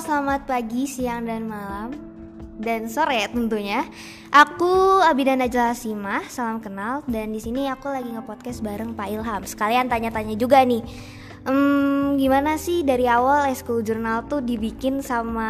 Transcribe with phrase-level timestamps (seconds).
[0.00, 1.92] selamat pagi, siang, dan malam
[2.56, 3.84] dan sore tentunya.
[4.32, 5.76] Aku Abida Najla
[6.24, 9.42] salam kenal dan di sini aku lagi nge-podcast bareng Pak Ilham.
[9.44, 10.80] Sekalian tanya-tanya juga nih.
[11.44, 15.48] Um, gimana sih dari awal School Journal tuh dibikin sama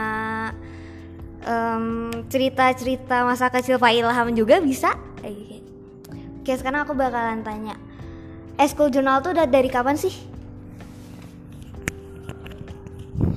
[1.47, 4.99] um, cerita-cerita masa kecil Pak Ilham juga bisa?
[6.43, 7.79] Oke, sekarang aku bakalan tanya.
[8.67, 10.30] School Journal tuh udah dari kapan sih?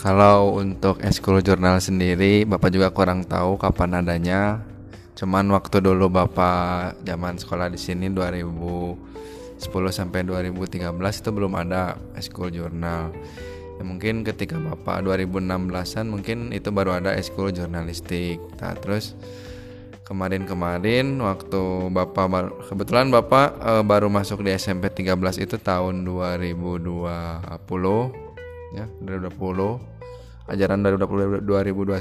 [0.02, 4.66] Kalau untuk eskul jurnal sendiri, Bapak juga kurang tahu kapan adanya.
[5.14, 9.62] Cuman waktu dulu Bapak zaman sekolah di sini 2010
[9.94, 13.14] sampai 2013 itu belum ada eskul jurnal.
[13.78, 18.42] Ya, mungkin ketika Bapak 2016-an mungkin itu baru ada eskul jurnalistik.
[18.58, 19.14] Nah, terus
[20.10, 28.23] kemarin-kemarin waktu Bapak kebetulan Bapak e, baru masuk di SMP 13 itu tahun 2020
[28.74, 31.94] ya 2020 ajaran dari 2021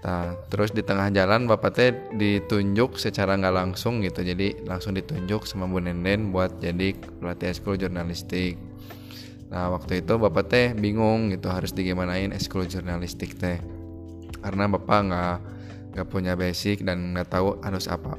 [0.00, 4.24] Nah, terus di tengah jalan Bapak teh ditunjuk secara nggak langsung gitu.
[4.24, 8.56] Jadi langsung ditunjuk sama Bu Nenden buat jadi pelatih eskul jurnalistik.
[9.52, 13.60] Nah, waktu itu Bapak teh bingung gitu harus digimanain eskul jurnalistik teh.
[14.40, 15.36] Karena Bapak nggak
[15.90, 18.16] nggak punya basic dan nggak tahu harus apa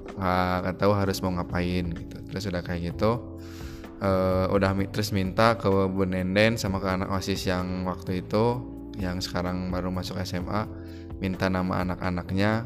[0.61, 2.17] nggak tahu harus mau ngapain gitu.
[2.29, 3.41] Terus udah kayak gitu
[4.01, 8.59] uh, udah terus minta ke Bu Nenden sama ke anak OSIS yang waktu itu
[8.99, 10.67] yang sekarang baru masuk SMA
[11.21, 12.65] minta nama anak-anaknya.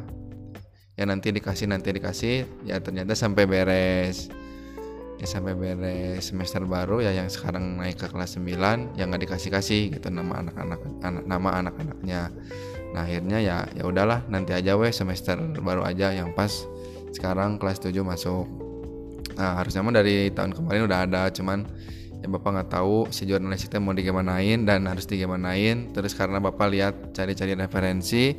[0.96, 2.48] Ya nanti dikasih nanti dikasih.
[2.64, 4.32] Ya ternyata sampai beres.
[5.20, 9.52] Ya sampai beres semester baru ya yang sekarang naik ke kelas 9 yang nggak dikasih
[9.52, 12.22] kasih gitu nama anak-anak anak, nama anak-anaknya.
[12.96, 16.64] Nah akhirnya ya ya udahlah nanti aja weh semester baru aja yang pas.
[17.12, 18.65] Sekarang kelas 7 masuk
[19.34, 21.66] nah harusnya mah dari tahun kemarin udah ada cuman
[22.26, 25.94] ya bapak nggak tahu si jurnalis itu mau digimanain dan harus digimanain.
[25.94, 28.34] Terus karena bapak lihat cari-cari referensi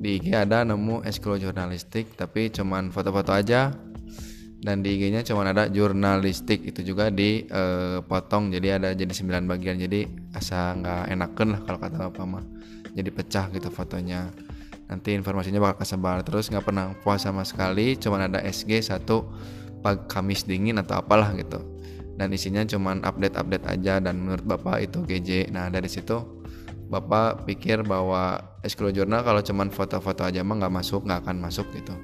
[0.00, 3.70] di IG ada nemu eskul jurnalistik tapi cuman foto-foto aja.
[4.60, 9.80] Dan di IG-nya cuman ada jurnalistik itu juga dipotong eh, jadi ada jadi 9 bagian.
[9.80, 10.04] Jadi
[10.36, 12.44] asa nggak enakan lah kalau kata bapak mah.
[12.92, 14.28] Jadi pecah gitu fotonya.
[14.92, 16.20] Nanti informasinya bakal kesebar.
[16.28, 19.32] Terus nggak pernah puas sama sekali cuman ada SG satu
[19.80, 21.60] pagi Kamis dingin atau apalah gitu.
[22.20, 26.40] Dan isinya cuman update-update aja dan menurut bapak itu GJ nah dari situ
[26.90, 31.70] bapak pikir bahwa eskul jurnal kalau cuman foto-foto aja mah nggak masuk nggak akan masuk
[31.72, 31.94] gitu.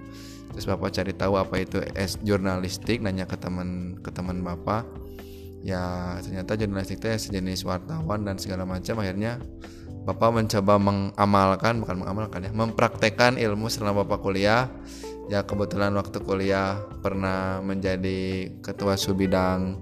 [0.55, 4.87] Terus bapak cari tahu apa itu es jurnalistik nanya ke teman ke teman bapak.
[5.67, 9.03] Ya ternyata jurnalistik itu sejenis wartawan dan segala macam.
[9.03, 9.43] Akhirnya
[10.07, 14.71] bapak mencoba mengamalkan bukan mengamalkan ya mempraktekkan ilmu selama bapak kuliah
[15.27, 19.79] ya kebetulan waktu kuliah pernah menjadi ketua subidang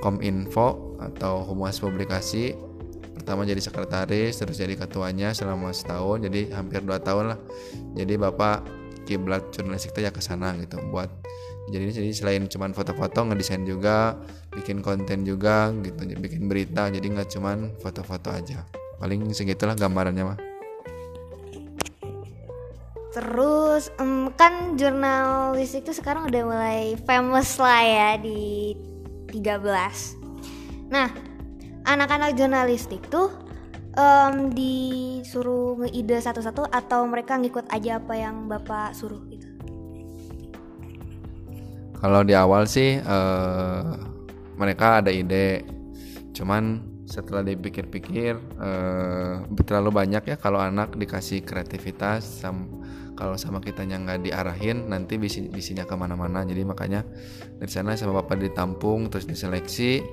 [0.00, 2.56] kominfo atau humas publikasi.
[3.16, 7.40] Pertama jadi sekretaris terus jadi ketuanya selama setahun jadi hampir dua tahun lah.
[7.96, 8.68] Jadi bapak
[9.08, 11.08] kiblat jurnalistik ya ke sana gitu buat
[11.66, 14.14] jadi jadi selain cuman foto-foto ngedesain juga
[14.54, 16.92] bikin konten juga gitu bikin berita.
[16.92, 18.62] Jadi nggak cuman foto-foto aja.
[19.00, 20.38] Paling segitulah gambarannya mah
[23.16, 28.76] Terus um, kan jurnalistik itu sekarang udah mulai famous lah ya di
[29.32, 30.92] 13.
[30.92, 31.08] Nah,
[31.88, 33.32] anak-anak jurnalistik tuh
[33.96, 39.48] um, disuruh ngeide satu-satu atau mereka ngikut aja apa yang Bapak suruh gitu.
[41.96, 43.96] Kalau di awal sih uh,
[44.60, 45.64] mereka ada ide.
[46.36, 52.85] Cuman setelah dipikir-pikir uh, terlalu banyak ya kalau anak dikasih kreativitas sama
[53.16, 56.44] kalau sama kitanya nggak diarahin nanti bisi bisinya ke mana-mana.
[56.44, 57.02] Jadi makanya
[57.56, 60.04] dari sana sama bapak ditampung terus diseleksi.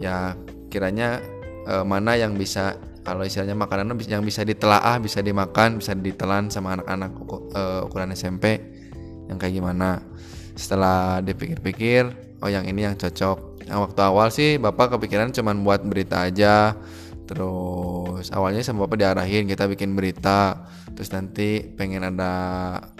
[0.00, 0.32] Ya
[0.72, 1.20] kiranya
[1.68, 6.80] e, mana yang bisa kalau istilahnya makanan yang bisa ditelaah bisa dimakan bisa ditelan sama
[6.80, 7.12] anak-anak
[7.52, 8.56] e, ukuran SMP
[9.28, 10.00] yang kayak gimana.
[10.56, 12.08] Setelah dipikir-pikir
[12.40, 13.60] oh yang ini yang cocok.
[13.68, 16.72] Yang waktu awal sih bapak kepikiran cuman buat berita aja
[17.28, 20.64] terus awalnya sama bapak diarahin kita bikin berita.
[20.96, 22.32] Terus nanti pengen ada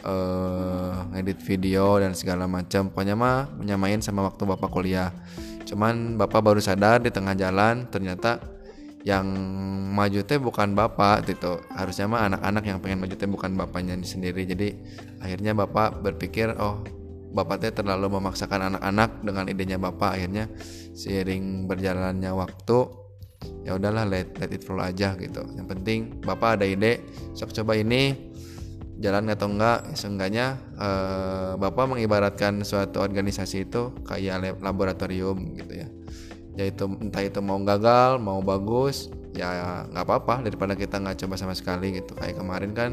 [0.04, 2.92] uh, ngedit video dan segala macam.
[2.92, 5.10] Pokoknya mah menyamain sama waktu bapak kuliah.
[5.64, 8.38] Cuman bapak baru sadar di tengah jalan ternyata
[9.08, 9.24] yang
[9.96, 11.64] maju teh bukan bapak gitu.
[11.72, 14.44] Harusnya mah anak-anak yang pengen maju teh bukan bapaknya sendiri.
[14.44, 14.76] Jadi
[15.24, 16.84] akhirnya bapak berpikir oh
[17.32, 20.20] bapak teh terlalu memaksakan anak-anak dengan idenya bapak.
[20.20, 20.44] Akhirnya
[20.92, 23.07] seiring berjalannya waktu
[23.62, 25.44] ya udahlah let let it flow aja gitu.
[25.54, 27.04] Yang penting bapak ada ide
[27.36, 28.32] sok coba ini
[28.98, 29.78] jalan atau enggak.
[29.88, 30.46] Ya, seenggaknya
[30.76, 35.88] eh, bapak mengibaratkan suatu organisasi itu kayak laboratorium gitu ya.
[36.58, 40.34] Yaitu entah itu mau gagal mau bagus ya nggak apa-apa.
[40.42, 42.18] Daripada kita nggak coba sama sekali gitu.
[42.18, 42.90] Kayak kemarin kan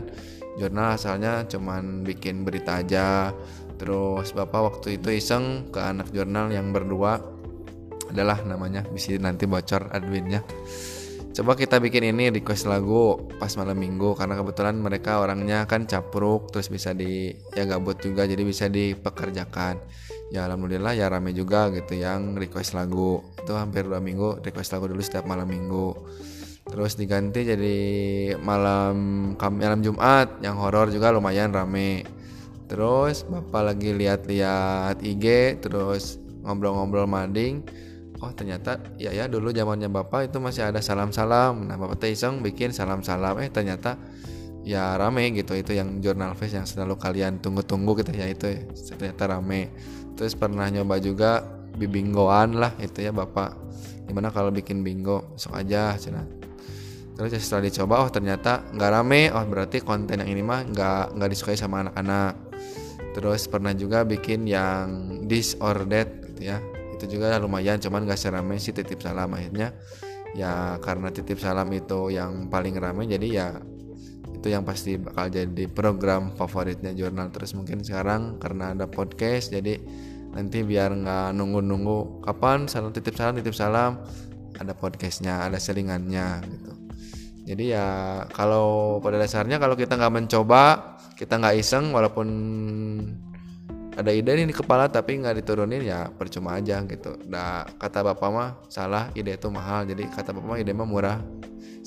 [0.61, 3.33] jurnal asalnya cuman bikin berita aja.
[3.75, 7.19] Terus bapak waktu itu iseng ke anak jurnal yang berdua
[8.15, 10.41] adalah namanya bisa nanti bocor adminnya.
[11.35, 16.47] Coba kita bikin ini request lagu pas malam minggu karena kebetulan mereka orangnya kan capruk
[16.47, 19.75] terus bisa di ya gabut juga jadi bisa dipekerjakan.
[20.31, 23.19] Ya alhamdulillah ya rame juga gitu yang request lagu.
[23.35, 25.91] Itu hampir dua minggu request lagu dulu setiap malam minggu.
[26.71, 27.77] Terus diganti jadi
[28.39, 28.95] malam
[29.35, 32.07] malam Jumat yang horor juga lumayan rame.
[32.71, 36.15] Terus bapak lagi lihat-lihat IG terus
[36.47, 37.59] ngobrol-ngobrol mading
[38.23, 41.67] oh ternyata ya ya dulu zamannya bapak itu masih ada salam-salam.
[41.67, 43.41] Nah bapak teh iseng bikin salam-salam.
[43.43, 43.99] Eh ternyata
[44.63, 45.57] ya rame gitu.
[45.57, 48.61] Itu yang jurnal face yang selalu kalian tunggu-tunggu gitu ya itu ya.
[48.95, 49.73] ternyata rame.
[50.15, 51.43] Terus pernah nyoba juga
[51.75, 53.51] bibinggoan lah itu ya bapak.
[54.07, 55.35] Gimana kalau bikin bingo?
[55.35, 56.23] Sok aja cina.
[57.15, 59.21] Terus ya setelah dicoba oh ternyata nggak rame.
[59.35, 62.47] Oh berarti konten yang ini mah nggak nggak disukai sama anak-anak.
[63.15, 65.23] Terus pernah juga bikin yang
[65.87, 69.29] that gitu ya itu juga lumayan cuman gak serame sih titip salam.
[69.35, 69.75] Akhirnya
[70.35, 73.47] ya karena titip salam itu yang paling ramai jadi ya
[74.35, 79.51] itu yang pasti bakal jadi program favoritnya jurnal terus mungkin sekarang karena ada podcast.
[79.51, 79.79] Jadi
[80.35, 84.03] nanti biar nggak nunggu-nunggu kapan salam titip salam titip salam
[84.59, 86.71] ada podcastnya ada selingannya gitu.
[87.45, 87.87] Jadi ya
[88.33, 92.27] kalau pada dasarnya kalau kita nggak mencoba kita nggak iseng walaupun
[93.95, 97.15] ada ide nih di kepala tapi nggak diturunin ya percuma aja gitu.
[97.31, 101.19] Nah kata bapak mah salah ide itu mahal jadi kata bapak mah ide mah murah.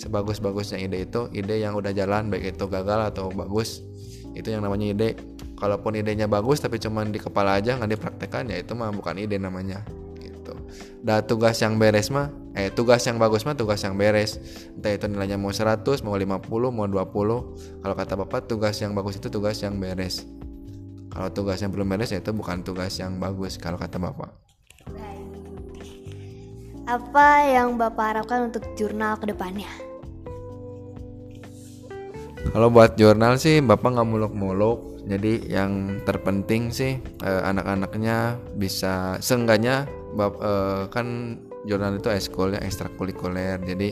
[0.00, 3.84] Sebagus-bagusnya ide itu ide yang udah jalan baik itu gagal atau bagus
[4.32, 5.10] itu yang namanya ide.
[5.58, 9.36] Kalaupun idenya bagus tapi cuma di kepala aja nggak dipraktekkan ya itu mah bukan ide
[9.36, 9.82] namanya
[10.22, 10.54] gitu.
[11.02, 14.38] Dah tugas yang beres mah eh tugas yang bagus mah tugas yang beres
[14.78, 19.18] entah itu nilainya mau 100 mau 50 mau 20 kalau kata bapak tugas yang bagus
[19.18, 20.26] itu tugas yang beres
[21.08, 24.30] kalau tugas yang belum beres ya itu bukan tugas yang bagus kalau kata bapak.
[26.88, 29.68] Apa yang bapak harapkan untuk jurnal ke depannya
[32.48, 34.78] kalau buat jurnal sih bapak nggak muluk-muluk.
[35.08, 43.60] Jadi yang terpenting sih eh, anak-anaknya bisa seenggaknya bap, eh, kan jurnal itu ya ekstrakurikuler.
[43.64, 43.88] Jadi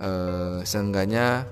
[0.00, 1.44] eh, seenggaknya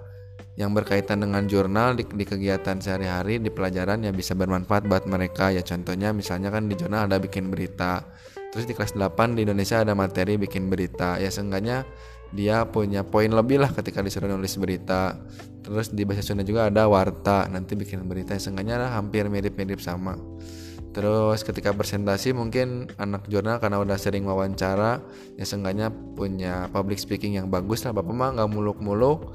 [0.54, 5.50] yang berkaitan dengan jurnal di, di kegiatan sehari-hari di pelajaran ya bisa bermanfaat buat mereka.
[5.50, 8.06] Ya contohnya misalnya kan di jurnal ada bikin berita.
[8.54, 11.18] Terus di kelas 8 di Indonesia ada materi bikin berita.
[11.18, 11.82] Ya seenggaknya
[12.30, 15.18] dia punya poin lebih lah ketika disuruh nulis berita.
[15.66, 18.38] Terus di bahasa Sunda juga ada warta nanti bikin berita.
[18.38, 20.14] Ya seenggaknya lah hampir mirip-mirip sama.
[20.94, 25.02] Terus ketika presentasi mungkin anak jurnal karena udah sering wawancara
[25.34, 27.90] ya seenggaknya punya public speaking yang bagus lah.
[27.90, 29.34] Bapak mah nggak muluk-muluk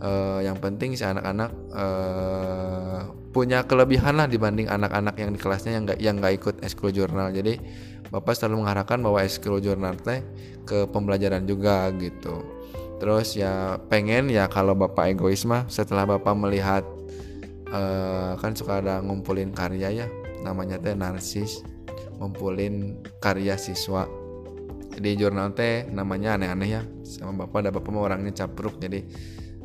[0.00, 5.84] uh, yang penting si anak-anak uh, punya kelebihan lah dibanding anak-anak yang di kelasnya yang
[5.86, 7.30] nggak yang nggak ikut eskul jurnal.
[7.30, 7.60] Jadi
[8.10, 10.24] bapak selalu mengharapkan bahwa eskul jurnal teh
[10.66, 12.42] ke pembelajaran juga gitu.
[13.00, 16.84] Terus ya pengen ya kalau bapak egois mah setelah bapak melihat
[17.70, 20.06] uh, kan suka ada ngumpulin karya ya
[20.42, 21.62] namanya teh narsis
[22.18, 24.04] ngumpulin karya siswa.
[24.90, 29.06] Di jurnal teh namanya aneh-aneh ya sama bapak ada bapak mau orangnya capruk jadi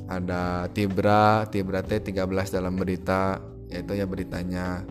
[0.06, 4.86] ada Tibra Tibra T 13 dalam berita yaitu ya beritanya.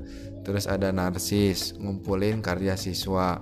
[0.44, 3.40] Terus ada Narsis ngumpulin karya siswa.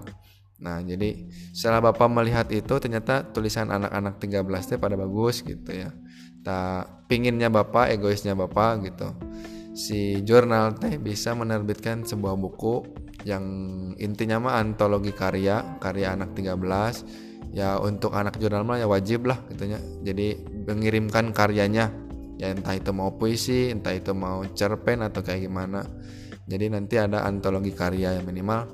[0.63, 5.91] Nah jadi setelah bapak melihat itu ternyata tulisan anak-anak 13 T pada bagus gitu ya.
[6.47, 9.09] Tak pinginnya bapak egoisnya bapak gitu.
[9.73, 12.85] Si jurnal teh bisa menerbitkan sebuah buku
[13.25, 13.45] yang
[13.97, 19.37] intinya mah antologi karya karya anak 13 ya untuk anak jurnal mah ya wajib lah
[19.53, 21.93] gitunya jadi mengirimkan karyanya.
[22.41, 25.87] Ya entah itu mau puisi entah itu mau cerpen atau kayak gimana.
[26.49, 28.67] Jadi nanti ada antologi karya yang minimal.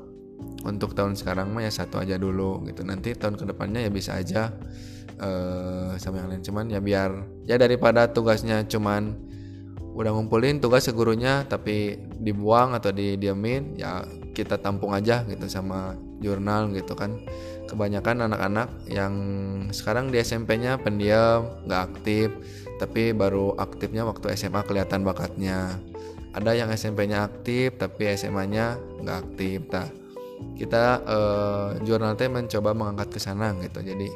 [0.65, 2.87] Untuk tahun sekarang mah ya satu aja dulu gitu.
[2.87, 4.55] Nanti tahun ke depannya ya bisa aja
[5.21, 6.43] uh, sama yang lain.
[6.47, 9.29] Cuman ya biar ya daripada tugasnya cuman
[9.99, 16.71] udah ngumpulin tugas gurunya tapi dibuang atau didiamin ya kita tampung aja gitu sama jurnal
[16.71, 17.19] gitu kan
[17.69, 19.15] kebanyakan anak-anak yang
[19.71, 22.33] sekarang di SMP-nya pendiam nggak aktif
[22.79, 25.77] tapi baru aktifnya waktu SMA kelihatan bakatnya.
[26.33, 29.59] Ada yang SMP-nya aktif tapi SMA-nya nggak aktif.
[29.75, 29.87] Nah
[30.55, 33.83] kita eh, jurnal teh mencoba mengangkat ke sana gitu.
[33.83, 34.09] Jadi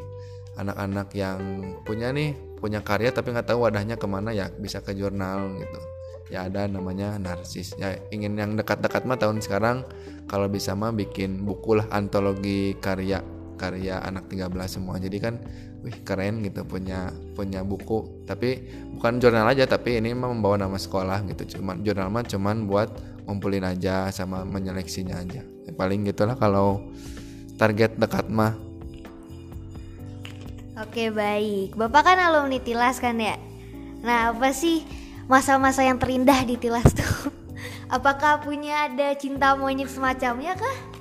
[0.56, 1.40] anak-anak yang
[1.82, 5.80] punya nih punya karya tapi nggak tahu wadahnya ke mana ya bisa ke jurnal gitu.
[6.30, 7.74] Ya ada namanya narsis.
[7.76, 9.82] Ya ingin yang dekat-dekat mah tahun sekarang
[10.30, 15.38] kalau bisa mah bikin buku lah antologi karya karya anak 13 semua jadi kan
[15.86, 18.66] wih keren gitu punya punya buku tapi
[18.98, 22.90] bukan jurnal aja tapi ini membawa nama sekolah gitu cuman jurnal mah cuman buat
[23.30, 26.90] ngumpulin aja sama menyeleksinya aja ya, paling gitulah kalau
[27.54, 28.58] target dekat mah
[30.82, 33.38] Oke baik, Bapak kan alumni Tilas kan ya?
[34.02, 34.82] Nah apa sih
[35.30, 37.30] masa-masa yang terindah di Tilas tuh?
[37.94, 40.91] Apakah punya ada cinta monyet semacamnya kah?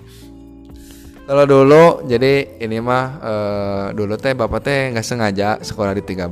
[1.31, 6.27] Kalau dulu jadi ini mah uh, dulu teh bapak teh nggak sengaja sekolah di 13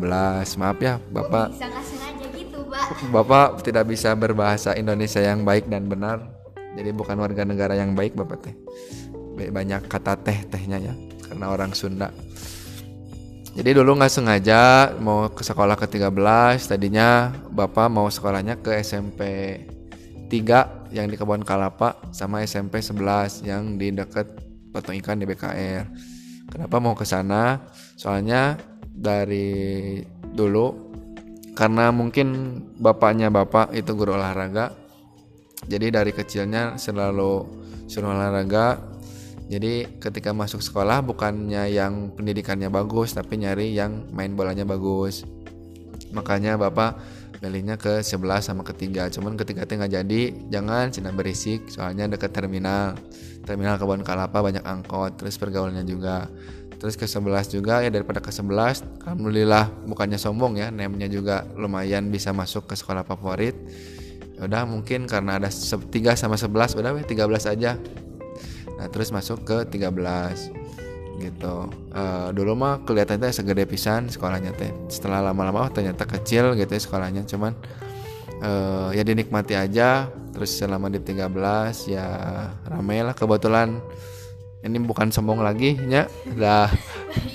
[0.60, 1.56] maaf ya bapak.
[1.56, 3.08] bisa nggak sengaja gitu, Pak?
[3.08, 6.28] Bapak tidak bisa berbahasa Indonesia yang baik dan benar.
[6.76, 8.56] Jadi bukan warga negara yang baik bapak teh.
[9.40, 10.94] Banyak kata teh tehnya ya
[11.32, 12.12] karena orang Sunda.
[13.56, 16.12] Jadi dulu nggak sengaja mau ke sekolah ke 13
[16.76, 19.24] tadinya bapak mau sekolahnya ke SMP
[20.28, 25.86] 3 yang di Kebun Kalapa sama SMP 11 yang di dekat patung ikan di BKR.
[26.50, 27.62] Kenapa mau ke sana?
[27.94, 28.58] Soalnya
[28.90, 30.02] dari
[30.34, 30.90] dulu
[31.54, 34.74] karena mungkin bapaknya bapak itu guru olahraga.
[35.68, 37.46] Jadi dari kecilnya selalu
[37.86, 38.80] suruh olahraga.
[39.50, 45.26] Jadi ketika masuk sekolah bukannya yang pendidikannya bagus tapi nyari yang main bolanya bagus.
[46.14, 47.02] Makanya bapak
[47.42, 49.08] milihnya ke 11 sama ketiga.
[49.10, 50.22] Cuman ketiga teh nggak jadi,
[50.52, 52.96] jangan cina berisik soalnya dekat terminal
[53.44, 56.28] terminal kebun kalapa banyak angkot terus pergaulannya juga.
[56.80, 62.08] Terus ke 11 juga ya daripada ke 11 alhamdulillah bukannya sombong ya nemnya juga lumayan
[62.08, 63.56] bisa masuk ke sekolah favorit.
[64.40, 67.76] Ya udah mungkin karena ada 3 sama 11 udah weh 13 aja.
[68.80, 70.56] Nah terus masuk ke 13
[71.20, 71.68] gitu.
[71.92, 74.72] Uh, dulu mah kelihatannya segede pisan sekolahnya teh.
[74.88, 77.60] Setelah lama-lama ternyata kecil gitu ya sekolahnya cuman
[78.40, 80.08] uh, ya dinikmati aja
[80.40, 81.28] terus selama di 13
[81.92, 82.08] ya
[82.64, 83.84] ramai lah kebetulan.
[84.64, 86.08] Ini bukan sombong lagi ya
[86.40, 86.72] dah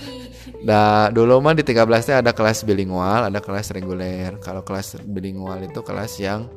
[0.68, 4.40] dah dulu mah di 13 nya ada kelas bilingual ada kelas reguler.
[4.40, 6.48] Kalau kelas bilingual itu kelas yang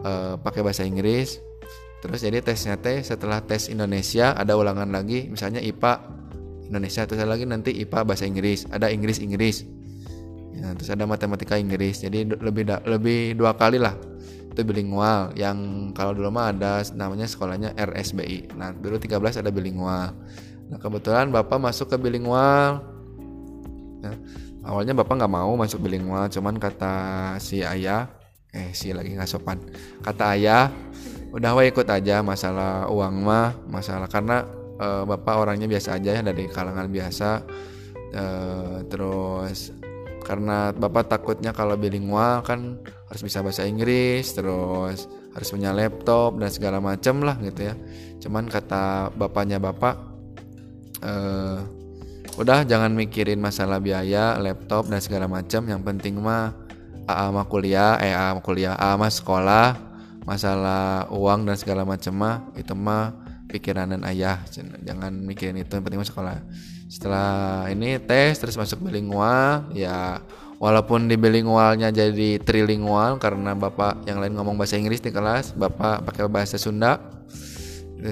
[0.00, 1.36] uh, pakai bahasa Inggris.
[2.00, 6.00] Terus jadi tesnya teh setelah tes Indonesia ada ulangan lagi misalnya IPA
[6.72, 9.60] Indonesia terus lagi nanti IPA bahasa Inggris ada Inggris Inggris
[10.56, 12.00] ya, terus ada matematika Inggris.
[12.00, 13.92] Jadi lebih da, lebih dua kali lah
[14.52, 20.12] itu bilingual yang kalau dulu mah ada namanya sekolahnya RSBI nah dulu 13 ada bilingual
[20.68, 22.84] nah kebetulan bapak masuk ke bilingual
[24.04, 24.16] nah,
[24.68, 26.94] awalnya bapak nggak mau masuk bilingual cuman kata
[27.40, 29.58] si ayah eh si lagi nggak sopan.
[30.04, 30.68] Kata ayah
[31.32, 34.06] udah wa ikut aja masalah uang mah masalah.
[34.06, 34.44] Karena
[34.76, 37.30] e, bapak orangnya biasa aja ya dari kalangan biasa.
[38.12, 38.24] E,
[38.92, 39.72] terus
[40.22, 42.78] karena bapak takutnya kalau bilingual kan
[43.12, 45.04] harus bisa bahasa Inggris terus
[45.36, 47.76] harus punya laptop dan segala macam lah gitu ya.
[48.24, 50.00] Cuman kata bapaknya bapak
[51.04, 51.60] eh,
[52.40, 56.56] udah jangan mikirin masalah biaya laptop dan segala macam yang penting mah
[57.04, 59.68] AA mah kuliah eh AA mah kuliah AA mah sekolah.
[60.24, 63.12] Masalah uang dan segala macam mah itu mah
[63.44, 64.40] pikiran dan ayah.
[64.80, 66.40] Jangan mikirin itu yang penting mah sekolah.
[66.88, 70.16] Setelah ini tes terus masuk bilingual ya
[70.62, 76.06] walaupun di bilingualnya jadi trilingual karena bapak yang lain ngomong bahasa Inggris di kelas bapak
[76.06, 77.02] pakai bahasa Sunda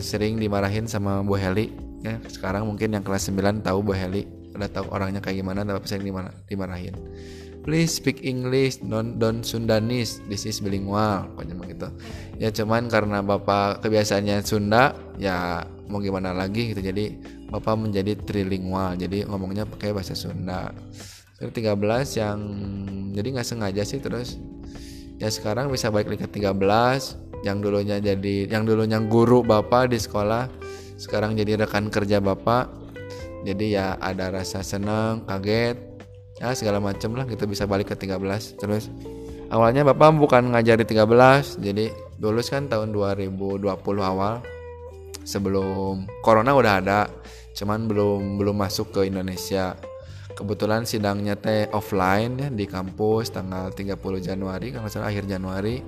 [0.03, 1.71] sering dimarahin sama Bu Heli.
[2.03, 5.87] Ya sekarang mungkin yang kelas 9 tahu Bu Heli udah tahu orangnya kayak gimana tapi
[5.87, 6.11] sering
[6.51, 6.99] dimarahin.
[7.63, 11.89] Please speak English don't don't Sundanese this is bilingual pokoknya gitu.
[12.43, 16.83] Ya cuman karena bapak kebiasaannya Sunda ya mau gimana lagi gitu.
[16.83, 17.15] Jadi
[17.47, 20.75] bapak menjadi trilingual jadi ngomongnya pakai bahasa Sunda
[21.41, 22.39] Terus 13 yang
[23.17, 24.37] jadi nggak sengaja sih terus
[25.17, 29.99] ya sekarang bisa balik lagi ke 13 yang dulunya jadi yang dulunya guru bapak di
[29.99, 30.53] sekolah
[31.01, 32.69] sekarang jadi rekan kerja bapak.
[33.41, 35.91] Jadi ya ada rasa senang kaget
[36.41, 38.17] ya segala macem lah gitu bisa balik ke 13
[38.57, 38.89] terus
[39.53, 43.61] awalnya bapak bukan ngajari 13 jadi lulus kan tahun 2020
[44.01, 44.41] awal
[45.21, 47.01] sebelum corona udah ada
[47.53, 49.77] cuman belum belum masuk ke Indonesia
[50.41, 55.85] kebetulan sidangnya teh offline ya di kampus tanggal 30 Januari kalau salah akhir Januari.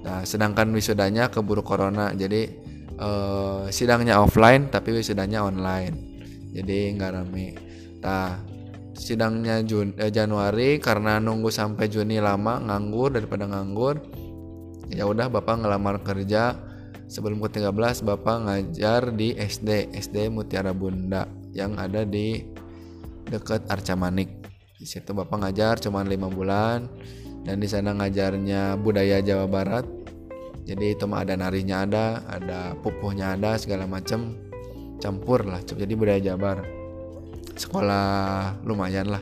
[0.00, 2.48] Nah sedangkan wisudanya keburu corona jadi
[2.96, 6.16] eh, sidangnya offline tapi wisudanya online.
[6.56, 7.46] Jadi nggak rame.
[8.00, 8.40] Nah
[8.96, 14.00] sidangnya Jun, eh, Januari karena nunggu sampai Juni lama nganggur daripada nganggur
[14.88, 16.72] ya udah bapak ngelamar kerja.
[17.04, 22.40] Sebelum ke 13 Bapak ngajar di SD SD Mutiara Bunda yang ada di
[23.34, 24.30] dekat Arca Manik
[24.78, 26.86] di situ Bapak ngajar cuma lima bulan
[27.42, 29.86] dan di sana ngajarnya budaya Jawa Barat.
[30.64, 34.32] Jadi itu mah ada narinya ada ada pupuhnya ada segala macam
[34.96, 36.64] campur lah jadi budaya Jabar
[37.52, 39.20] sekolah lumayan lah.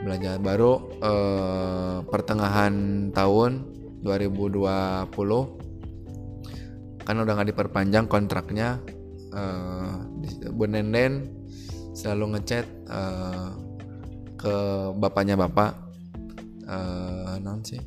[0.00, 2.72] Belajar baru eh, pertengahan
[3.12, 3.68] tahun
[4.00, 5.12] 2020
[7.04, 8.78] kan udah nggak diperpanjang kontraknya
[9.34, 9.92] eh,
[10.54, 11.39] Bu Nenden
[12.00, 13.50] selalu ngechat eh,
[14.40, 14.54] ke
[14.96, 15.76] bapaknya bapak.
[16.64, 17.80] Eh non sih?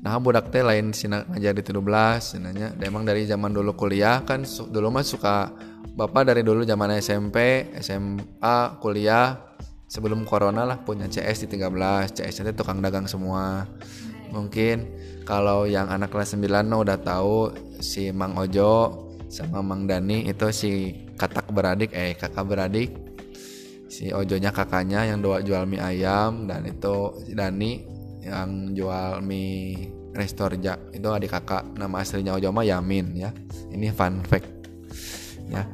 [0.00, 2.72] Nah budak teh lain sina ngajar di 17 nanya.
[2.80, 5.52] Emang dari zaman dulu kuliah kan dulu mah suka
[5.92, 9.34] bapak dari dulu zaman SMP SMA kuliah
[9.90, 13.66] sebelum corona lah punya CS di 13 CS itu tukang dagang semua.
[14.30, 14.86] Mungkin
[15.26, 17.50] kalau yang anak kelas 9 mah udah tahu
[17.82, 22.92] si Mang Ojo sama Mang Dani itu si katak beradik eh kakak beradik.
[23.86, 27.82] Si Ojonya kakaknya yang doa jual mie ayam dan itu Dani
[28.22, 33.30] yang jual mie Restorja itu adik kakak nama aslinya Ojo mah Yamin ya.
[33.68, 34.48] Ini fun fact
[35.52, 35.68] ya.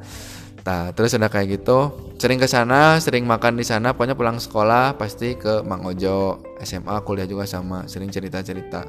[0.63, 4.99] Nah terus udah kayak gitu sering ke sana sering makan di sana pokoknya pulang sekolah
[4.99, 6.43] pasti ke Mang Ojo.
[6.63, 8.87] SMA kuliah juga sama sering cerita cerita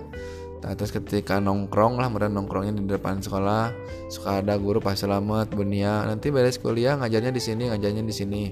[0.73, 3.69] terus ketika nongkrong lah, mereka nongkrongnya di depan sekolah,
[4.09, 8.43] suka ada guru Pak Selamat, Bunia, nanti beres kuliah ngajarnya di sini, ngajarnya di sini.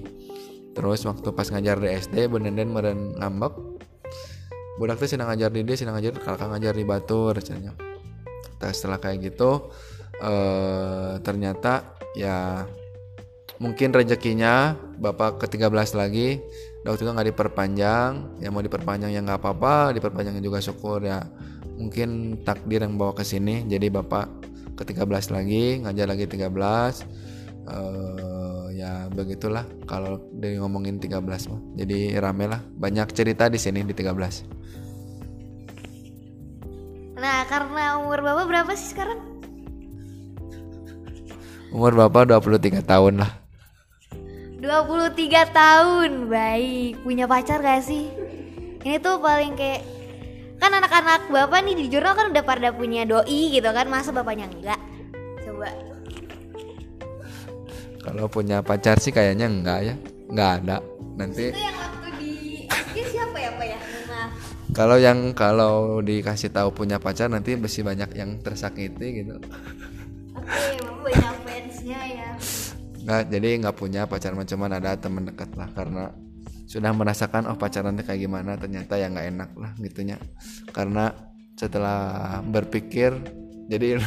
[0.77, 3.53] Terus waktu pas ngajar di SD, Benenden meren ngambek.
[4.77, 7.73] Budak tuh senang ngajar di dia, senang ngajar, kakak ngajar di Batur, rasanya.
[8.57, 9.69] Nah, setelah kayak gitu,
[10.21, 12.65] eh ternyata ya
[13.61, 16.41] mungkin rezekinya bapak ke-13 lagi
[16.83, 18.11] waktu itu nggak diperpanjang
[18.43, 21.23] ya mau diperpanjang ya nggak apa-apa diperpanjangnya juga syukur ya
[21.77, 24.29] mungkin takdir yang bawa ke sini jadi bapak
[24.77, 26.43] ke-13 lagi ngajar lagi 13
[27.63, 33.85] eh ya begitulah kalau dari ngomongin 13 mah jadi rame lah banyak cerita di sini
[33.85, 34.63] di 13
[37.23, 39.15] Nah, karena umur Bapak berapa sih sekarang?
[41.73, 43.31] umur bapak 23 tahun lah
[44.63, 46.31] 23 tahun.
[46.31, 47.03] Baik.
[47.03, 48.07] Punya pacar gak sih?
[48.79, 49.83] Ini tuh paling kayak
[50.63, 53.83] kan anak-anak Bapak nih di jurnal kan udah pada punya doi gitu kan.
[53.91, 54.79] Masa bapaknya enggak?
[55.43, 55.67] Coba.
[58.03, 59.95] kalau punya pacar sih kayaknya enggak ya
[60.27, 60.83] nggak ada
[61.15, 62.31] nanti Itu yang waktu di
[62.67, 63.79] Dia siapa ya, Pak ya?
[64.75, 69.39] Kalau yang kalau dikasih tahu punya pacar nanti masih banyak yang tersakiti gitu
[70.35, 72.29] Oke, Bapak banyak fansnya ya.
[73.03, 76.11] nggak jadi nggak punya pacar cuman ada teman dekat lah karena
[76.73, 78.57] sudah merasakan oh pacaran kayak gimana?
[78.57, 80.17] Ternyata ya nggak enak lah gitunya.
[80.73, 81.13] Karena
[81.53, 83.13] setelah berpikir
[83.69, 84.01] jadi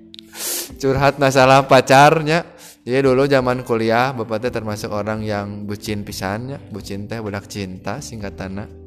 [0.80, 2.46] curhat masalah pacarnya.
[2.86, 7.98] Jadi dulu zaman kuliah bapak teh termasuk orang yang bucin pisannya bucin teh budak cinta
[7.98, 8.86] singkatannya.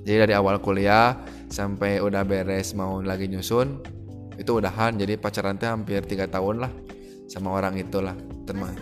[0.00, 1.12] Jadi dari awal kuliah
[1.52, 3.84] sampai udah beres mau lagi nyusun
[4.40, 4.96] itu udahan.
[4.96, 6.72] Jadi pacaran teh hampir tiga tahun lah
[7.28, 8.16] sama orang itulah.
[8.48, 8.72] Mau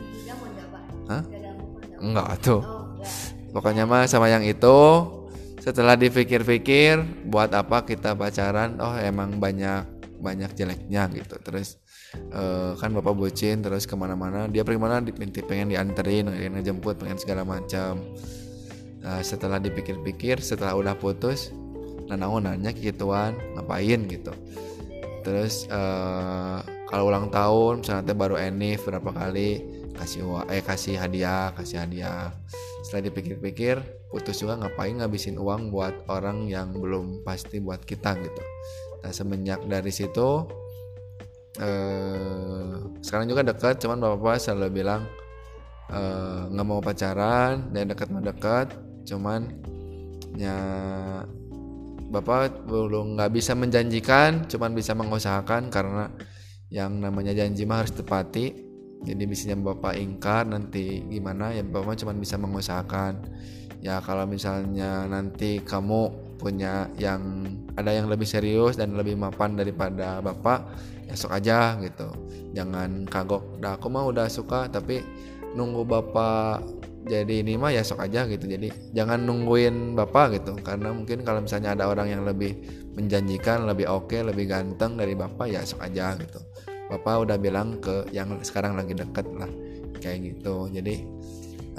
[1.98, 2.26] enggak?
[2.30, 2.38] Hah?
[2.38, 2.62] Tuh.
[2.62, 2.80] Oh.
[3.50, 4.78] Pokoknya mah sama yang itu
[5.60, 8.80] setelah dipikir-pikir buat apa kita pacaran?
[8.80, 9.84] Oh emang banyak
[10.20, 11.36] banyak jeleknya gitu.
[11.44, 11.76] Terus
[12.16, 14.48] eh, kan bapak bucin terus ke mana-mana.
[14.48, 15.04] Dia pergi mana?
[15.04, 18.00] Dipinti pengen dianterin pengen ngejemput pengen segala macam.
[19.00, 21.52] Nah, setelah dipikir-pikir setelah udah putus
[22.10, 24.32] naon nanya gituan ngapain gitu.
[25.20, 26.58] Terus eh,
[26.88, 29.62] kalau ulang tahun misalnya baru enif berapa kali
[30.00, 32.32] kasih eh kasih hadiah kasih hadiah
[32.90, 33.78] setelah dipikir-pikir
[34.10, 38.42] putus juga ngapain ngabisin uang buat orang yang belum pasti buat kita gitu.
[39.06, 40.50] Nah semenjak dari situ
[41.62, 45.06] eh sekarang juga dekat cuman bapak-bapak selalu bilang
[45.86, 48.74] eh, nggak mau pacaran dan dekat mah dekat
[49.06, 49.54] cuman
[50.34, 50.58] ya
[52.10, 56.10] bapak belum nggak bisa menjanjikan cuman bisa mengusahakan karena
[56.74, 58.69] yang namanya janji mah harus tepati
[59.00, 63.16] jadi bisanya bapak ingkar nanti gimana ya bapak cuma bisa mengusahakan.
[63.80, 67.48] Ya kalau misalnya nanti kamu punya yang
[67.80, 70.68] ada yang lebih serius dan lebih mapan daripada bapak
[71.08, 72.12] ya sok aja gitu.
[72.52, 75.00] Jangan kagok dah aku mah udah suka tapi
[75.56, 76.60] nunggu bapak
[77.08, 78.44] jadi ini mah ya sok aja gitu.
[78.44, 82.52] Jadi jangan nungguin bapak gitu karena mungkin kalau misalnya ada orang yang lebih
[83.00, 86.49] menjanjikan lebih oke lebih ganteng dari bapak ya sok aja gitu
[86.90, 89.48] bapak udah bilang ke yang sekarang lagi deket lah
[90.02, 90.66] kayak gitu.
[90.74, 91.06] Jadi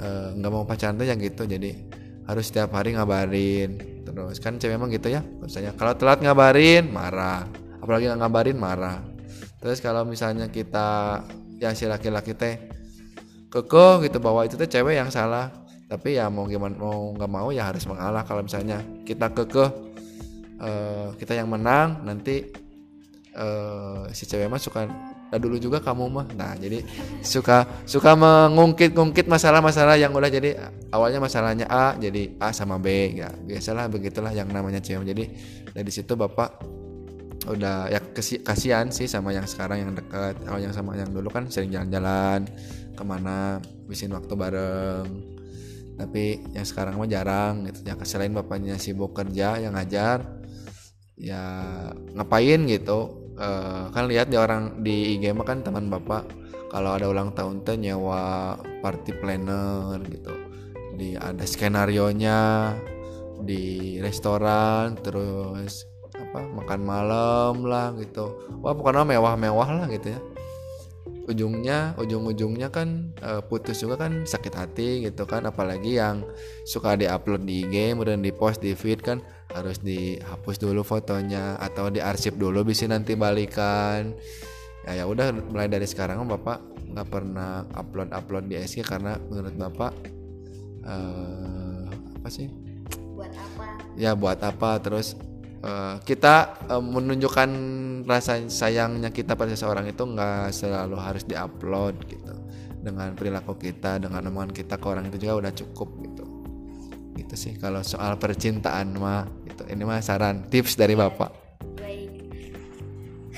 [0.00, 1.44] eh, nggak mau pacaran tuh yang gitu.
[1.44, 1.76] Jadi
[2.24, 3.76] harus setiap hari ngabarin.
[4.02, 7.44] Terus kan cewek emang gitu ya misalnya kalau telat ngabarin marah.
[7.84, 8.98] Apalagi nggak ngabarin marah.
[9.60, 11.20] Terus kalau misalnya kita
[11.60, 12.58] ya si laki-laki teh
[13.52, 15.52] kekeh gitu bahwa itu teh cewek yang salah.
[15.86, 18.24] Tapi ya mau gimana mau nggak mau ya harus mengalah.
[18.24, 19.70] Kalau misalnya kita kekeh
[20.62, 22.61] eh, kita yang menang nanti
[23.32, 24.84] eh, si cewek mah suka
[25.32, 26.26] nah dulu juga kamu mah.
[26.36, 26.84] Nah jadi
[27.24, 30.60] suka suka mengungkit-ungkit masalah-masalah yang udah jadi
[30.92, 33.32] awalnya masalahnya A jadi A sama B ya.
[33.32, 35.08] Biasalah begitulah yang namanya cewek.
[35.08, 35.24] Jadi
[35.72, 36.60] dari situ bapak
[37.48, 37.98] udah ya
[38.44, 42.46] kasihan sih sama yang sekarang yang dekat kalau yang sama yang dulu kan sering jalan-jalan
[42.92, 43.56] ke mana
[43.88, 45.08] bisin waktu bareng.
[45.96, 47.96] Tapi yang sekarang mah jarang gitu ya.
[48.04, 50.44] Selain bapaknya sibuk kerja yang ngajar
[51.16, 51.40] ya
[52.12, 56.22] ngapain gitu uh, kan lihat di orang di IG mah kan teman bapak
[56.70, 60.32] kalau ada ulang tahun teh nyewa party planner gitu.
[60.96, 62.72] Di ada skenario nya
[63.42, 68.38] di restoran terus apa makan malam lah gitu.
[68.62, 70.20] Wah pokoknya mewah-mewah lah gitu ya
[71.30, 75.46] ujungnya ujung-ujungnya kan uh, putus juga kan sakit hati gitu kan.
[75.46, 76.26] Apalagi yang
[76.66, 79.18] suka diupload di IG kemudian di post di feed kan
[79.52, 84.14] harus dihapus dulu fotonya atau diarsip dulu bisa nanti balikan.
[84.82, 86.58] Ya ya udah mulai dari sekarang bapak
[86.92, 89.92] nggak pernah upload upload di SG karena menurut bapak
[90.84, 91.86] uh,
[92.18, 92.50] apa sih?
[93.14, 93.66] Buat apa?
[93.94, 94.82] Ya buat apa?
[94.82, 95.14] Terus
[95.62, 97.50] uh, kita uh, menunjukkan
[98.04, 102.34] rasa sayangnya kita pada seseorang itu nggak selalu harus diupload gitu.
[102.82, 106.24] Dengan perilaku kita dengan omongan kita ke orang itu juga udah cukup gitu.
[107.14, 111.42] Gitu sih kalau soal percintaan mah itu ini mah saran tips dari bapak.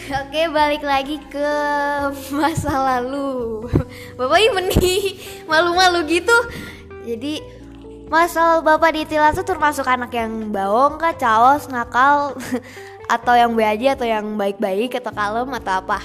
[0.20, 1.50] Oke balik lagi ke
[2.34, 3.64] masa lalu.
[4.18, 5.16] Bapak ini
[5.50, 6.34] malu-malu gitu.
[7.08, 7.40] Jadi
[8.14, 12.38] Masal Bapak di Tilas itu termasuk anak yang bawong kah, caos, nakal,
[13.14, 15.98] atau yang B aja atau yang baik-baik atau kalem atau apa?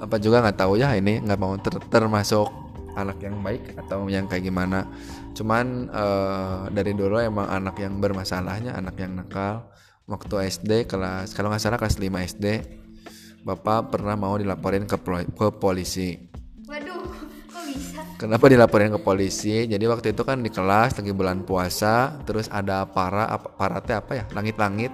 [0.00, 2.48] Apa juga nggak tahu ya ini nggak mau ter termasuk
[2.96, 4.88] anak yang baik atau yang kayak gimana.
[5.36, 9.68] Cuman uh, dari dulu emang anak yang bermasalahnya, anak yang nakal.
[10.08, 12.46] Waktu SD kelas kalau nggak salah kelas 5 SD,
[13.44, 14.96] Bapak pernah mau dilaporin ke,
[15.36, 16.32] ke polisi
[18.16, 19.68] Kenapa dilaporin ke polisi?
[19.68, 24.12] Jadi waktu itu kan di kelas lagi bulan puasa, terus ada para apa paratnya apa
[24.16, 24.24] ya?
[24.32, 24.88] Langit-langit.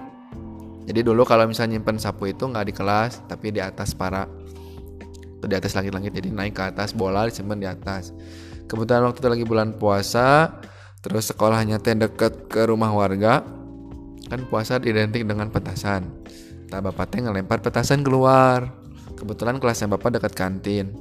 [0.83, 4.27] Jadi dulu kalau misalnya nyimpen sapu itu nggak di kelas, tapi di atas para
[5.39, 6.11] di atas langit-langit.
[6.11, 8.11] Jadi naik ke atas bola disimpan di atas.
[8.67, 10.59] Kebetulan waktu itu lagi bulan puasa,
[10.99, 13.39] terus sekolahnya teh deket ke rumah warga.
[14.27, 16.11] Kan puasa identik dengan petasan.
[16.75, 18.67] Nah, bapak teh ngelempar petasan keluar.
[19.15, 20.91] Kebetulan kelasnya bapak dekat kantin.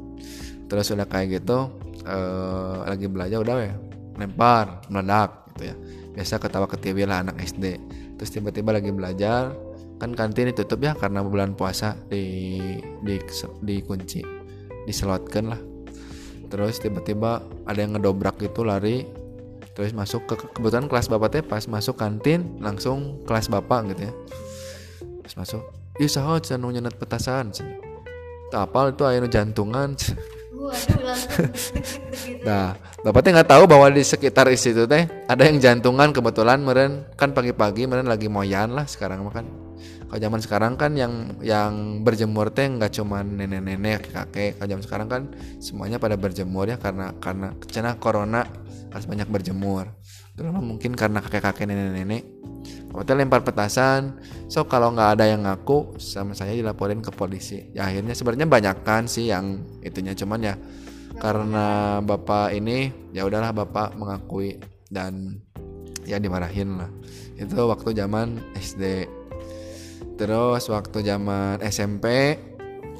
[0.71, 1.69] Terus udah kayak gitu,
[2.07, 3.75] uh, lagi belajar udah ya
[4.19, 5.77] lempar meledak gitu ya.
[6.13, 7.81] Biasa ketawa ketiwi lah anak SD
[8.21, 9.51] terus tiba-tiba lagi belajar
[9.99, 12.59] kan kantin ditutup ya karena bulan puasa di
[13.03, 13.15] di
[13.63, 14.23] dikunci
[14.87, 15.61] diselotkan lah.
[16.53, 19.09] Terus tiba-tiba ada yang ngedobrak itu lari
[19.73, 24.13] terus masuk ke kebetulan kelas bapak teh pas masuk kantin langsung kelas bapak gitu ya.
[25.25, 25.63] Terus masuk
[25.97, 27.55] iya sahot canu nyenet petasan.
[28.53, 29.97] Tak itu air jantungan
[32.47, 37.35] nah bapaknya nggak tahu bahwa di sekitar situ teh ada yang jantungan kebetulan meren kan
[37.35, 39.73] pagi-pagi meren lagi moyan lah sekarang makan
[40.13, 44.61] kalau zaman sekarang kan yang yang berjemur teh nggak cuma nenek-nenek kakek.
[44.61, 45.23] Kalau zaman sekarang kan
[45.57, 48.45] semuanya pada berjemur ya karena karena kena corona
[48.93, 49.89] harus banyak berjemur
[50.33, 52.25] Terus mungkin karena kakek-kakek nenek-nenek.
[52.93, 54.21] Hotel lempar petasan
[54.53, 57.73] so kalau nggak ada yang ngaku sama saya dilaporin ke polisi.
[57.73, 60.55] Ya akhirnya sebenarnya banyak kan sih yang itunya cuman ya
[61.17, 64.61] karena bapak ini ya udahlah bapak mengakui
[64.93, 65.41] dan
[66.05, 66.91] ya dimarahin lah.
[67.41, 69.09] Itu waktu zaman SD
[70.21, 72.37] terus waktu zaman SMP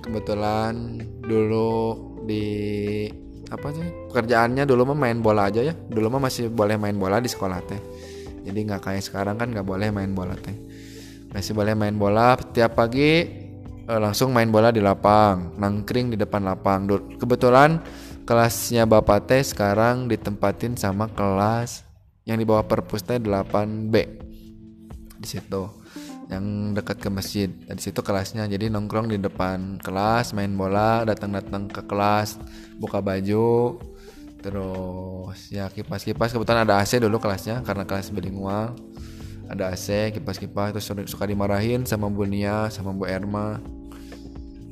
[0.03, 3.07] kebetulan dulu di
[3.53, 5.77] apa sih pekerjaannya dulu mah main bola aja ya.
[5.77, 7.81] Dulu mah masih boleh main bola di sekolah teh.
[8.43, 10.57] Jadi nggak kayak sekarang kan nggak boleh main bola teh.
[11.33, 13.29] Masih boleh main bola setiap pagi
[13.85, 16.89] eh, langsung main bola di lapang nangkring di depan lapang.
[17.21, 17.85] Kebetulan
[18.25, 21.85] kelasnya bapak teh sekarang ditempatin sama kelas
[22.25, 23.95] yang di bawah perpus teh 8B
[25.23, 25.82] di situ
[26.33, 27.49] yang dekat ke masjid.
[27.53, 28.49] Di situ kelasnya.
[28.49, 32.41] Jadi nongkrong di depan kelas main bola datang-datang ke kelas
[32.81, 33.77] buka baju.
[34.41, 36.33] Terus ya kipas-kipas.
[36.33, 38.73] Kebetulan ada AC dulu kelasnya karena kelas bilingual.
[39.53, 40.73] Ada AC kipas-kipas.
[40.73, 43.61] Terus suka dimarahin sama Bu Nia sama Bu Erma.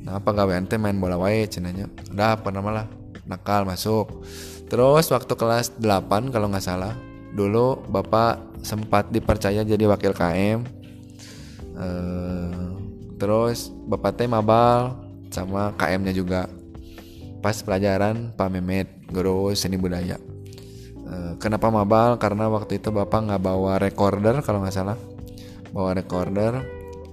[0.01, 1.87] Nah apa gawe ente main bola wae cenanya.
[2.09, 2.87] Udah apa nama lah.
[3.29, 4.25] Nakal masuk.
[4.73, 6.97] Terus waktu kelas 8 kalau nggak salah
[7.31, 10.80] dulu bapak sempat dipercaya jadi wakil KM
[11.81, 12.71] eh,
[13.21, 16.51] terus bapak teh mabal sama KM nya juga.
[17.41, 20.21] Pas pelajaran Pak Mehmet guru seni budaya.
[21.09, 22.21] E, kenapa mabal?
[22.21, 24.99] Karena waktu itu bapak nggak bawa recorder kalau nggak salah.
[25.73, 26.61] Bawa recorder.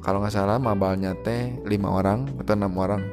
[0.04, 3.04] Kalau nggak salah mabalnya teh lima orang atau enam orang.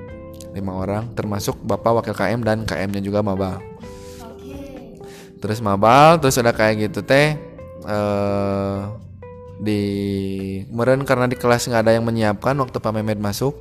[0.55, 3.63] Lima orang termasuk bapak wakil KM dan KM-nya juga mabal.
[5.39, 7.39] Terus mabal terus udah kayak gitu teh.
[7.87, 9.04] Eh
[9.63, 9.83] di
[10.73, 13.55] meren karena di kelas nggak ada yang menyiapkan waktu Pak Mehmet masuk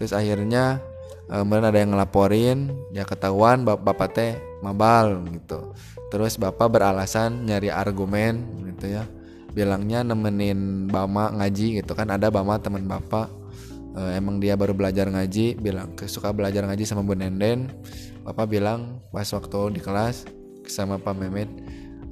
[0.00, 0.80] terus akhirnya
[1.28, 4.32] meren ada yang ngelaporin ya ketahuan bap bapak teh
[4.64, 5.76] mabal gitu.
[6.08, 9.04] Terus bapak beralasan nyari argumen gitu ya.
[9.52, 12.08] Bilangnya nemenin Bama ngaji gitu kan.
[12.08, 13.28] Ada Bama teman bapak.
[13.94, 17.70] Eh, emang dia baru belajar ngaji bilang suka belajar ngaji sama Bu Nenden.
[18.24, 20.24] Bapak bilang pas waktu di kelas
[20.64, 21.50] sama Pak Mehmet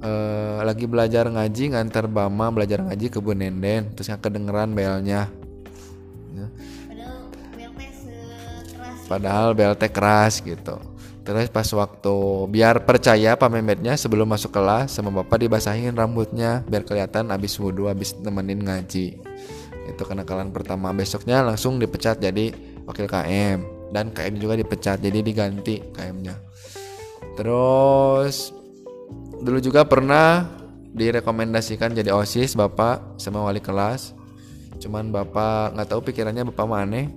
[0.03, 5.31] eh, lagi belajar ngaji ngantar Bama belajar ngaji ke Bu Nenden terus yang kedengeran belnya.
[6.33, 6.47] Ya.
[9.03, 10.79] padahal BLT keras gitu.
[11.23, 12.15] Terus pas waktu
[12.51, 17.87] biar percaya Pak Mehmetnya sebelum masuk kelas sama bapak dibasahin rambutnya biar kelihatan abis wudhu
[17.87, 19.21] abis nemenin ngaji.
[19.87, 20.91] Itu kenakalan pertama.
[20.91, 22.51] Besoknya langsung dipecat jadi
[22.83, 26.35] wakil KM dan KM juga dipecat jadi diganti KM-nya
[27.37, 28.53] terus
[29.41, 30.45] dulu juga pernah
[30.93, 34.13] direkomendasikan jadi osis bapak sama wali kelas.
[34.77, 37.07] Cuman bapak nggak tahu pikirannya bapak mana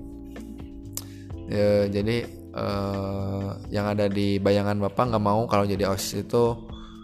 [1.51, 6.45] ya, jadi eh, yang ada di bayangan bapak nggak mau kalau jadi osis itu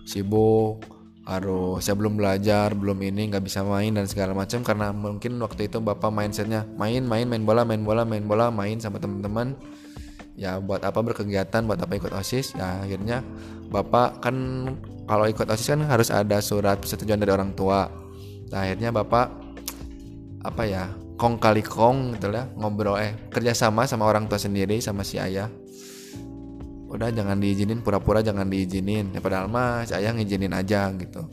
[0.07, 0.83] sibuk
[1.23, 4.63] harus saya belum belajar belum ini nggak bisa main dan segala macam.
[4.67, 8.79] Karena mungkin waktu itu bapak mindsetnya main main main bola main bola main bola main
[8.83, 9.55] sama teman-teman.
[10.33, 12.57] Ya buat apa berkegiatan buat apa ikut osis?
[12.57, 13.21] Ya akhirnya
[13.71, 14.37] bapak kan
[15.07, 17.91] kalau ikut osis kan harus ada surat persetujuan dari orang tua.
[18.53, 19.27] Nah, akhirnya bapak
[20.43, 25.07] apa ya kong kali kong gitu lah ngobrol eh kerjasama sama orang tua sendiri sama
[25.07, 25.49] si ayah.
[26.93, 29.17] Udah jangan diizinin pura-pura jangan diizinin.
[29.17, 31.25] Ya padahal mah si ayah ngizinin aja gitu.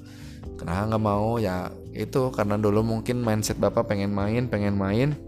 [0.56, 1.36] Kenapa nggak mau?
[1.40, 5.20] Ya itu karena dulu mungkin mindset bapak pengen main pengen main.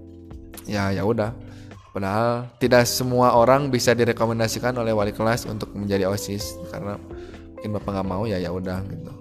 [0.64, 1.36] Ya ya udah.
[1.92, 6.96] Padahal tidak semua orang bisa direkomendasikan oleh wali kelas untuk menjadi osis karena
[7.62, 9.14] mungkin bapak nggak mau ya ya udah gitu.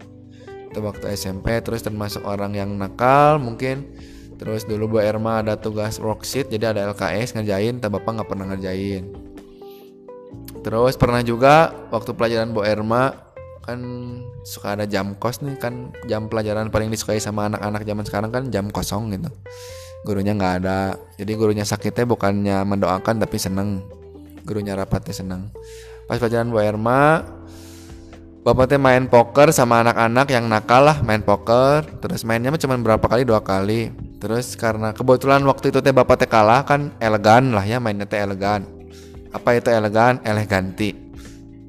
[0.72, 3.84] Itu waktu SMP terus termasuk orang yang nakal mungkin.
[4.40, 8.48] Terus dulu Bu Erma ada tugas worksheet jadi ada LKS ngerjain tapi bapak nggak pernah
[8.48, 9.12] ngerjain.
[10.64, 13.12] Terus pernah juga waktu pelajaran Bu Erma
[13.60, 13.76] kan
[14.48, 18.48] suka ada jam kos nih kan jam pelajaran paling disukai sama anak-anak zaman sekarang kan
[18.48, 19.28] jam kosong gitu.
[20.08, 20.96] Gurunya nggak ada.
[21.20, 23.84] Jadi gurunya sakitnya bukannya mendoakan tapi seneng.
[24.48, 25.52] Gurunya rapatnya seneng.
[26.08, 27.20] Pas pelajaran Bu Erma
[28.40, 31.84] Bapak teh main poker sama anak-anak yang nakal lah main poker.
[32.00, 33.28] Terus mainnya cuma berapa kali?
[33.28, 33.92] Dua kali.
[34.16, 38.16] Terus karena kebetulan waktu itu teh bapak teh kalah kan elegan lah ya mainnya teh
[38.16, 38.64] elegan.
[39.30, 40.18] Apa itu elegan?
[40.24, 41.10] Eleganti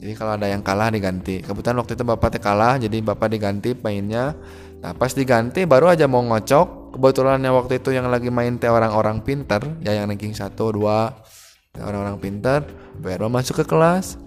[0.01, 1.45] jadi kalau ada yang kalah diganti.
[1.45, 4.33] Kebetulan waktu itu bapak teh kalah jadi bapak diganti mainnya.
[4.81, 6.97] Nah pas diganti baru aja mau ngocok.
[6.97, 11.13] Kebetulannya waktu itu yang lagi main teh orang-orang pinter ya yang ranking satu dua
[11.69, 12.65] teh orang-orang pinter
[12.99, 14.17] baru masuk ke kelas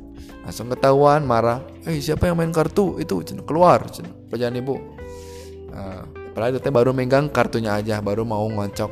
[0.44, 1.64] langsung ketahuan marah.
[1.88, 3.00] Eh siapa yang main kartu?
[3.00, 4.76] Itu cenah, keluar cenah, pelajaran ibu?
[6.34, 8.90] Padahal itu baru megang kartunya aja baru mau ngocok.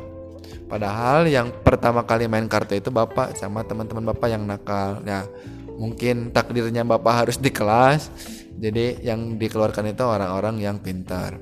[0.71, 5.03] Padahal yang pertama kali main kartu itu bapak sama teman-teman bapak yang nakal.
[5.03, 5.27] Ya
[5.75, 8.07] mungkin takdirnya bapak harus di kelas.
[8.55, 11.35] Jadi yang dikeluarkan itu orang-orang yang pintar.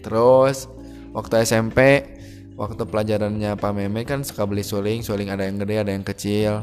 [0.00, 0.70] Terus
[1.10, 2.06] waktu SMP
[2.54, 5.02] waktu pelajarannya Pak Meme kan suka beli suling.
[5.02, 6.62] Suling ada yang gede ada yang kecil.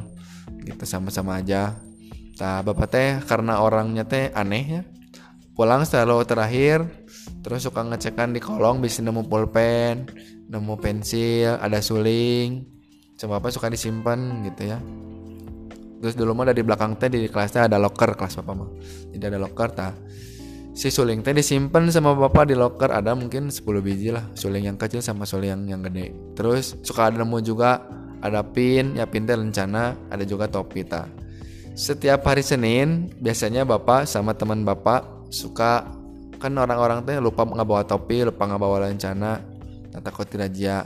[0.64, 1.76] Gitu sama-sama aja
[2.42, 4.82] Nah, bapak teh karena orangnya teh aneh ya.
[5.54, 6.82] Pulang selalu terakhir,
[7.46, 10.10] terus suka ngecekan di kolong bisa nemu pulpen,
[10.50, 12.66] nemu pensil, ada suling.
[13.14, 14.82] Coba apa suka disimpan gitu ya.
[16.02, 18.70] Terus dulu mah dari belakang teh di kelasnya ada locker kelas bapak mah.
[19.14, 19.94] Jadi ada locker tah.
[20.74, 24.78] Si suling teh disimpan sama bapak di locker ada mungkin 10 biji lah suling yang
[24.82, 26.10] kecil sama suling yang yang gede.
[26.34, 27.78] Terus suka ada nemu juga
[28.26, 31.06] ada pin, ya pin teh lencana, ada juga topi tah
[31.74, 35.90] setiap hari Senin biasanya bapak sama teman bapak suka
[36.38, 39.42] kan orang-orang teh lupa nggak bawa topi lupa nggak bawa lencana
[39.94, 40.86] nah, takut dirajia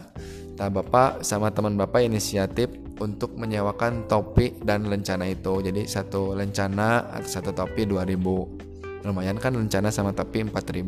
[0.56, 5.62] nah bapak sama teman bapak inisiatif untuk menyewakan topi dan lencana itu.
[5.62, 8.66] Jadi satu lencana atau satu topi 2000
[9.06, 10.84] lumayan kan lencana sama topi 4000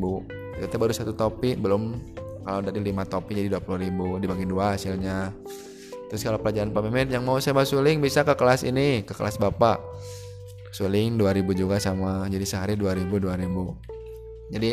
[0.60, 1.96] itu baru satu topi belum
[2.44, 5.32] kalau dari 5 topi jadi 20.000 dibagi dua hasilnya
[6.10, 9.78] Terus kalau pelajaran Pak yang mau sewa suling bisa ke kelas ini, ke kelas Bapak.
[10.74, 12.26] Suling 2000 juga sama.
[12.26, 14.50] Jadi sehari 2000 2000.
[14.50, 14.72] Jadi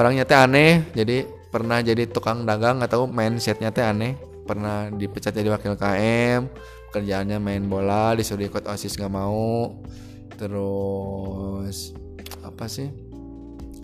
[0.00, 4.16] orangnya teh aneh, jadi pernah jadi tukang dagang atau mindsetnya teh aneh.
[4.48, 6.48] Pernah dipecat jadi wakil KM,
[6.94, 9.76] kerjaannya main bola, disuruh ikut OSIS nggak mau.
[10.40, 11.92] Terus
[12.40, 12.88] apa sih?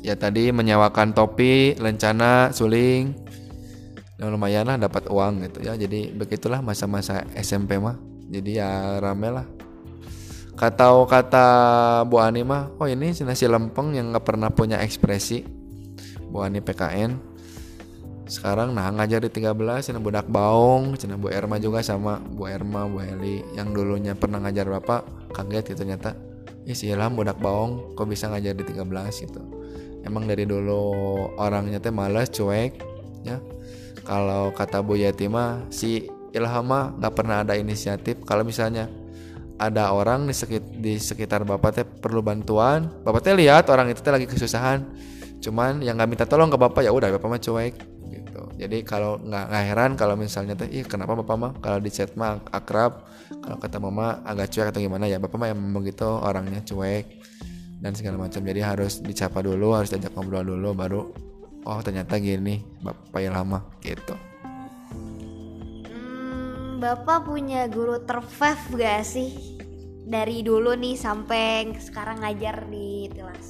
[0.01, 3.13] Ya tadi menyewakan topi, lencana, suling
[4.23, 5.75] yang lumayan lah dapat uang gitu ya.
[5.75, 7.99] Jadi begitulah masa-masa SMP mah.
[8.31, 9.47] Jadi ya rame lah.
[10.55, 11.47] Kata kata
[12.07, 15.43] Bu Ani mah oh ini nasi lempeng yang nggak pernah punya ekspresi.
[16.31, 17.35] Bu Ani PKN
[18.23, 19.53] sekarang nah ngajar di 13
[19.93, 22.23] cina budak baung cina Bu Erma juga sama.
[22.23, 26.15] Bu Erma Bu Heli yang dulunya pernah ngajar bapak kaget gitu ternyata
[26.63, 28.87] Ih si Ilham budak baung kok bisa ngajar di 13
[29.27, 29.43] gitu.
[30.07, 32.79] Emang dari dulu orangnya teh males cuek
[33.27, 33.43] ya
[34.03, 38.25] kalau kata Bu Yati mah si Ilham mah nggak pernah ada inisiatif.
[38.25, 38.89] Kalau misalnya
[39.61, 44.01] ada orang di sekitar, di sekitar bapak teh perlu bantuan bapak teh lihat orang itu
[44.01, 44.83] teh lagi kesusahan.
[45.39, 47.75] Cuman yang nggak minta tolong ke bapak ya udah bapak mah cuek
[48.11, 48.43] gitu.
[48.59, 51.53] Jadi kalau nggak nggak heran kalau misalnya teh ih kenapa bapak mah?
[51.61, 53.07] Kalau di chat mah akrab
[53.43, 57.07] kalau kata mama agak cuek atau gimana ya bapak mah emang begitu orangnya cuek
[57.79, 58.41] dan segala macam.
[58.41, 61.32] Jadi harus dicapa dulu harus diajak ngobrol dulu baru
[61.67, 64.15] oh ternyata gini bapak yang lama gitu.
[65.87, 69.59] Hmm, bapak punya guru terfav gak sih?
[70.03, 73.49] Dari dulu nih sampai sekarang ngajar di kelas.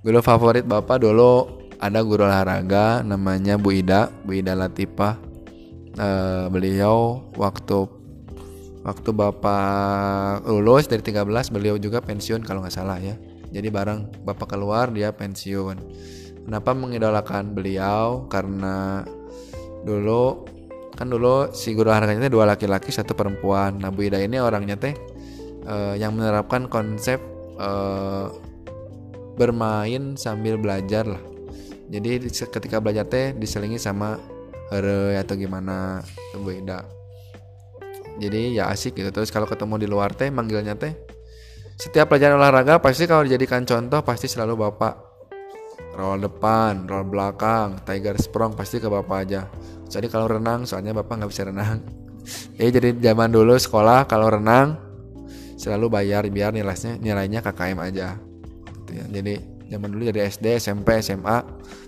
[0.00, 5.20] Guru favorit bapak dulu ada guru olahraga namanya Bu Ida Bu Ida Latifah
[6.00, 7.88] uh, beliau waktu
[8.84, 13.16] waktu bapak lulus dari 13 beliau juga pensiun kalau nggak salah ya
[13.54, 15.78] jadi bareng bapak keluar dia pensiun.
[16.44, 18.26] Kenapa mengidolakan beliau?
[18.26, 19.06] Karena
[19.86, 20.50] dulu
[20.98, 23.78] kan dulu si guru olahraganya dua laki-laki satu perempuan.
[23.78, 24.94] Nah Bu Ida ini orangnya teh
[25.70, 27.22] uh, yang menerapkan konsep
[27.56, 28.34] uh,
[29.38, 31.22] bermain sambil belajar lah.
[31.88, 34.18] Jadi ketika belajar teh diselingi sama
[34.74, 36.02] hore atau gimana
[36.34, 37.04] beda
[38.18, 39.10] jadi ya asik gitu.
[39.10, 40.94] Terus kalau ketemu di luar teh manggilnya teh
[41.74, 44.94] setiap pelajaran olahraga pasti kalau dijadikan contoh pasti selalu bapak.
[45.94, 49.46] Roll depan roll belakang tiger sprong pasti ke bapak aja.
[49.90, 51.82] Jadi kalau renang soalnya bapak nggak bisa renang.
[52.58, 54.78] Ya jadi zaman dulu sekolah kalau renang
[55.58, 58.18] selalu bayar biar nilainya nilainya KKM aja.
[58.86, 59.04] Gitu ya.
[59.10, 59.34] Jadi
[59.70, 61.38] zaman dulu dari SD SMP SMA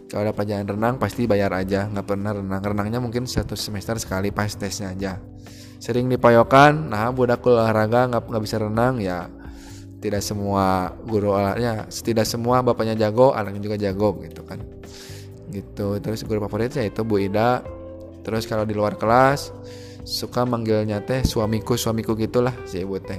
[0.07, 1.87] kalau ada pelajaran renang pasti bayar aja.
[1.87, 2.63] Nggak pernah renang.
[2.63, 5.19] Renangnya mungkin satu semester sekali pas tesnya aja.
[5.79, 9.31] Sering dipayokan nah budak olahraga nggak nggak bisa renang ya
[10.01, 14.61] tidak semua guru olahraganya tidak semua bapaknya jago anaknya juga jago gitu kan.
[15.51, 15.99] Gitu.
[16.03, 17.65] Terus guru favoritnya itu Bu Ida.
[18.27, 19.55] Terus kalau di luar kelas
[20.07, 23.19] suka manggilnya teh suamiku suamiku gitulah si ibu teh.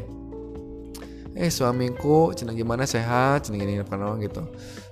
[1.38, 2.84] Eh suamiku cina gimana?
[2.84, 3.48] Sehat?
[3.48, 4.42] Cina gini apa gitu.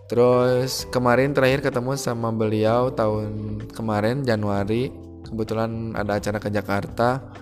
[0.06, 4.93] Terus kemarin terakhir ketemu sama beliau tahun kemarin Januari.
[5.26, 7.34] Kebetulan ada acara ke Jakarta.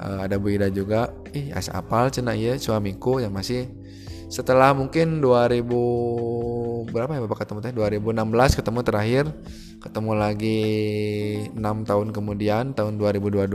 [0.00, 1.12] Uh, ada Bu Ida juga.
[1.36, 3.68] Ih asa apal cina iya suamiku yang masih
[4.28, 5.64] setelah mungkin 2000
[6.88, 9.24] berapa ya Bapak ketemu teh 2016 ketemu terakhir
[9.80, 10.62] ketemu lagi
[11.52, 13.48] 6 tahun kemudian tahun 2022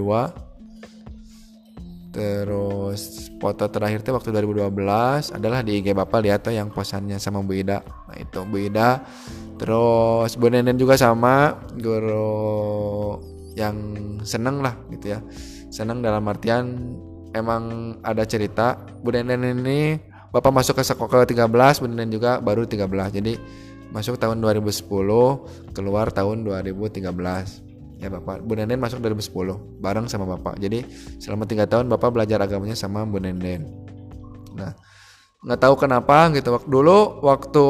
[2.14, 7.42] Terus foto terakhir tuh waktu 2012 adalah di IG Bapak lihat tuh yang posannya sama
[7.42, 7.82] Bu Ida.
[7.82, 9.02] Nah itu Bu Ida.
[9.58, 13.18] Terus Bu Nenen juga sama guru
[13.58, 13.76] yang
[14.22, 15.20] seneng lah gitu ya.
[15.74, 16.94] Seneng dalam artian
[17.34, 21.46] emang ada cerita Bu Nenen ini Bapak masuk ke sekolah 13,
[21.78, 22.90] Bu Nenen juga baru 13.
[23.14, 23.38] Jadi
[23.94, 24.82] masuk tahun 2010,
[25.78, 27.06] keluar tahun 2013
[28.04, 28.44] ya bapak.
[28.44, 30.60] Bu Nenden masuk 2010 bareng sama bapak.
[30.60, 30.84] Jadi
[31.24, 33.72] selama tiga tahun bapak belajar agamanya sama Bu Nenden.
[34.60, 34.76] Nah
[35.46, 36.52] nggak tahu kenapa gitu.
[36.52, 37.66] Waktu dulu waktu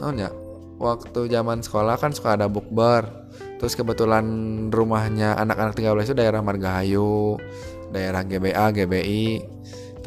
[0.00, 0.32] oh ya
[0.80, 3.28] waktu zaman sekolah kan suka ada bukber.
[3.60, 4.24] Terus kebetulan
[4.70, 7.36] rumahnya anak-anak 13 itu daerah Margahayu
[7.88, 9.24] daerah GBA GBI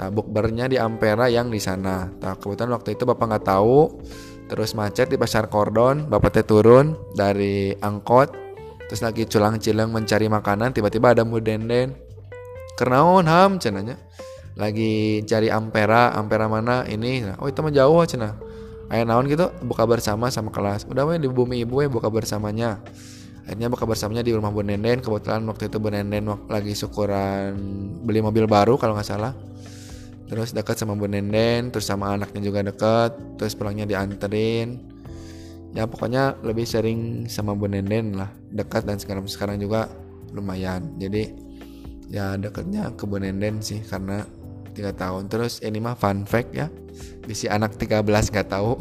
[0.02, 2.10] nah bukbernya di Ampera yang di sana.
[2.10, 4.02] Nah kebetulan waktu itu bapak nggak tahu
[4.50, 8.34] terus macet di pasar Kordon bapak teh turun dari angkot
[8.90, 11.94] terus lagi culang cilang mencari makanan tiba-tiba ada mudenden
[12.82, 14.02] kenaon ham cenanya.
[14.58, 17.22] Lagi cari ampera ampera mana ini.
[17.22, 18.36] Nah, oh itu mah jauh cina
[18.92, 20.90] ayah naon gitu buka bersama sama kelas.
[20.90, 22.82] Udah weh di bumi ibu ya buka bersamanya.
[23.48, 27.58] Akhirnya buka bersamanya di rumah Bu Nenden kebetulan waktu itu Bu Nenden lagi syukuran
[28.06, 29.34] beli mobil baru kalau nggak salah
[30.32, 34.80] terus dekat sama Bu Nenden terus sama anaknya juga dekat terus pulangnya dianterin.
[35.76, 39.92] Ya pokoknya lebih sering sama Bu Nenden lah dekat dan sekarang sekarang juga
[40.32, 40.96] lumayan.
[40.96, 41.36] Jadi
[42.08, 44.24] ya dekatnya ke Bu Nenden sih karena
[44.72, 45.28] tiga tahun.
[45.28, 46.72] Terus ini mah fun fact ya
[47.28, 48.80] bisi anak 13 nggak tahu.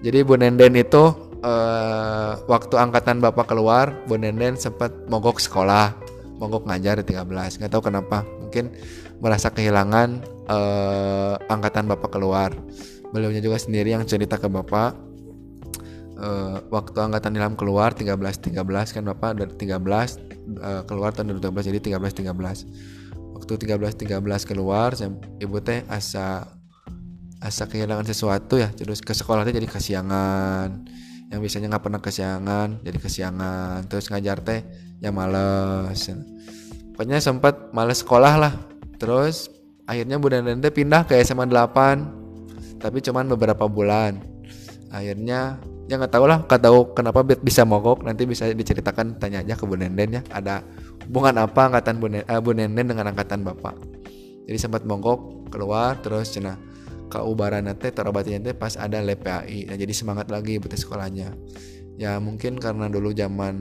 [0.00, 1.04] Jadi Bu Nenden itu
[1.44, 5.92] uh, waktu angkatan bapak keluar Bu Nenden sempat mogok sekolah
[6.38, 8.70] mogok ngajar di 13 nggak tahu kenapa mungkin
[9.18, 12.50] merasa kehilangan uh, angkatan bapak keluar.
[13.12, 15.08] Beliaunya juga sendiri yang cerita ke bapak
[16.18, 19.80] eh, waktu angkatan Ilham keluar 13 13 kan Bapak dari 13
[20.60, 24.92] eh, keluar tahun 2013 jadi 13 13 waktu 13 13 keluar
[25.38, 26.58] ibu teh asa
[27.38, 30.98] asa kehilangan sesuatu ya terus ke sekolah teh jadi kesiangan.
[31.28, 33.78] Yang biasanya nggak pernah kesiangan jadi kesiangan.
[33.86, 34.60] Terus ngajar teh
[34.98, 36.02] ya males.
[36.96, 38.52] Pokoknya sempat males sekolah lah.
[38.98, 39.52] Terus
[39.88, 44.20] akhirnya Bu Denden teh pindah ke SMA 8 tapi cuman beberapa bulan.
[44.92, 45.58] Akhirnya
[45.88, 48.04] ya nggak tahu lah nggak tahu kenapa bi- bisa mogok.
[48.04, 50.22] Nanti bisa diceritakan tanya aja ke Bu Nenden ya.
[50.30, 50.62] Ada
[51.08, 53.74] hubungan apa angkatan Bu, Nen- eh, Bu Nenden dengan angkatan Bapak?
[54.46, 56.56] Jadi sempat mogok keluar terus cina
[57.08, 61.32] ke ubaran teh terobatinya teh pas ada LPAI nah jadi semangat lagi buat sekolahnya.
[61.98, 63.56] Ya mungkin karena dulu zaman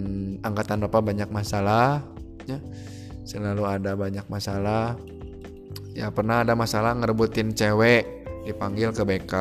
[0.45, 2.05] angkatan Bapak banyak masalah
[2.45, 2.59] ya.
[3.27, 4.95] Selalu ada banyak masalah
[5.97, 9.33] ya pernah ada masalah ngerebutin cewek dipanggil ke BK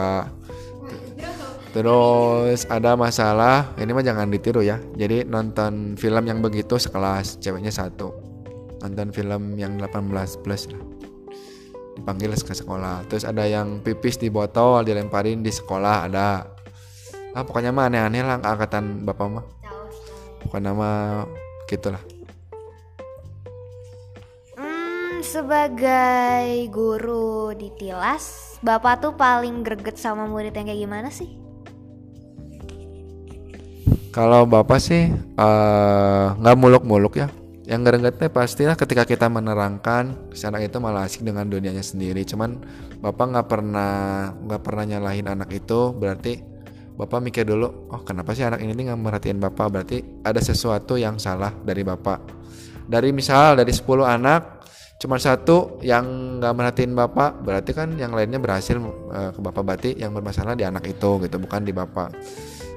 [1.76, 4.80] Terus ada masalah, ini mah jangan ditiru ya.
[4.96, 8.16] Jadi nonton film yang begitu sekelas, ceweknya satu.
[8.80, 10.80] Nonton film yang 18 plus lah.
[12.00, 13.04] Dipanggil ke sekolah.
[13.12, 16.48] Terus ada yang pipis di botol, dilemparin di sekolah ada.
[17.36, 19.44] Ah pokoknya mah aneh-aneh lah angkatan bapak mah.
[20.48, 21.28] Pokoknya mah
[21.68, 22.00] gitulah.
[25.26, 31.28] Sebagai guru di Tilas, Bapak tuh paling greget sama murid yang kayak gimana sih?
[34.14, 37.28] Kalau bapak sih eh, nggak muluk-muluk ya.
[37.66, 42.24] Yang gregetnya pastilah ketika kita menerangkan si anak itu malah asik dengan dunianya sendiri.
[42.24, 42.62] Cuman
[43.02, 43.92] bapak nggak pernah
[44.32, 45.92] nggak pernah nyalahin anak itu.
[45.92, 46.40] Berarti
[46.96, 49.66] bapak mikir dulu, oh kenapa sih anak ini nggak merhatiin bapak?
[49.68, 52.32] Berarti ada sesuatu yang salah dari bapak.
[52.88, 54.55] Dari misal dari 10 anak
[54.96, 58.76] cuma satu yang nggak merhatiin bapak, berarti kan yang lainnya berhasil
[59.12, 62.16] eh, ke bapak berarti yang bermasalah di anak itu gitu, bukan di bapak.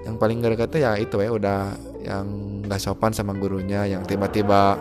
[0.03, 1.59] Yang paling greget tuh ya itu ya udah
[2.03, 2.25] yang
[2.65, 4.79] nggak sopan sama gurunya yang tiba-tiba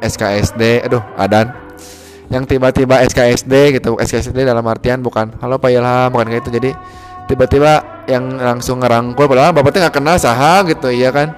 [0.00, 1.52] SKSD aduh adan.
[2.30, 6.70] Yang tiba-tiba SKSD gitu SKSD dalam artian bukan halo Pak Ilham bukan kayak itu jadi
[7.26, 11.30] tiba-tiba yang langsung ngerangkul padahal bapaknya nggak kenal saha gitu iya kan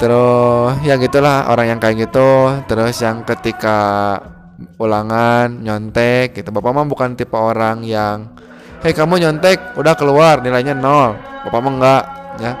[0.00, 2.64] terus ya gitulah orang yang kayak gitu.
[2.64, 3.78] Terus yang ketika
[4.80, 6.48] ulangan nyontek gitu.
[6.48, 8.32] Bapak mah bukan tipe orang yang
[8.80, 11.14] hei kamu nyontek udah keluar nilainya nol.
[11.44, 12.04] Bapak mah enggak
[12.40, 12.52] ya.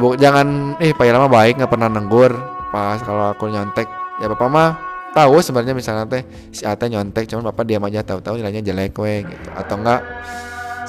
[0.00, 2.32] Bu, jangan eh Pak Ilham mah baik nggak pernah nenggur
[2.70, 3.88] pas kalau aku nyontek
[4.22, 4.68] ya bapak mah
[5.10, 6.22] tahu sebenarnya misalnya teh
[6.54, 9.48] si Ate nyontek cuman bapak diam aja tahu-tahu nilainya jelek we gitu.
[9.52, 10.00] Atau enggak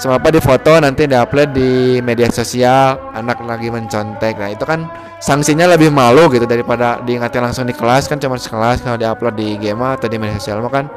[0.01, 4.33] sama apa di foto nanti diupload di media sosial anak lagi mencontek.
[4.33, 4.89] Nah itu kan
[5.21, 8.09] sanksinya lebih malu gitu daripada diingatin langsung di kelas.
[8.09, 10.89] Kan cuma sekelas kalau diupload di game atau di media sosial mah kan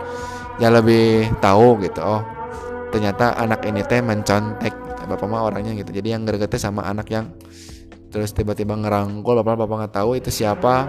[0.56, 2.00] ya lebih tahu gitu.
[2.00, 2.24] Oh
[2.88, 4.72] ternyata anak ini teh mencontek.
[5.04, 5.92] Bapak mah orangnya gitu.
[5.92, 7.28] Jadi yang gregetnya sama anak yang
[8.08, 9.36] terus tiba-tiba ngerangkul.
[9.44, 10.88] Bapak bapak nggak tahu itu siapa.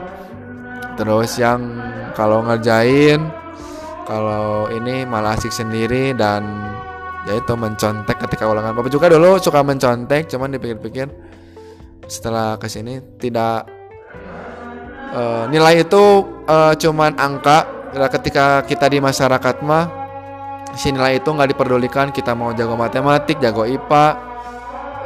[0.95, 1.83] Terus yang
[2.15, 3.19] kalau ngerjain
[4.07, 6.74] kalau ini malah asik sendiri dan
[7.25, 8.77] ya itu mencontek ketika ulangan.
[8.77, 11.09] Bapak juga dulu suka mencontek cuman dipikir-pikir
[12.05, 13.65] setelah ke sini tidak
[15.13, 16.03] eh, nilai itu
[16.45, 17.73] eh, cuman angka.
[17.95, 19.87] Ketika kita di masyarakat mah
[20.75, 22.11] si nilai itu nggak diperdulikan.
[22.11, 24.05] Kita mau jago matematik jago IPA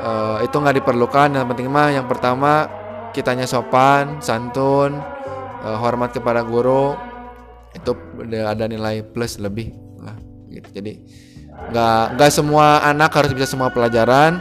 [0.03, 1.37] eh, itu nggak diperlukan.
[1.37, 2.67] Yang penting mah yang pertama
[3.13, 4.97] kitanya sopan santun
[5.63, 6.97] eh, hormat kepada guru.
[7.77, 7.93] Itu
[8.33, 9.69] ada nilai plus lebih
[10.01, 10.17] lah
[10.49, 10.81] gitu.
[10.81, 10.93] Jadi
[11.69, 14.39] nggak nggak semua anak harus bisa semua pelajaran.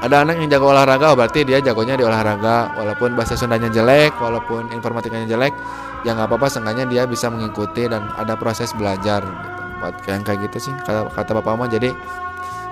[0.00, 2.72] Ada anak yang jago olahraga oh berarti dia jagonya di olahraga.
[2.74, 5.52] Walaupun bahasa Sundanya jelek walaupun informatikanya jelek
[6.08, 9.60] ya nggak apa-apa seenggaknya dia bisa mengikuti dan ada proses belajar gitu.
[9.80, 11.68] Buat yang kayak gitu sih kata kata bapak mah.
[11.68, 11.92] Jadi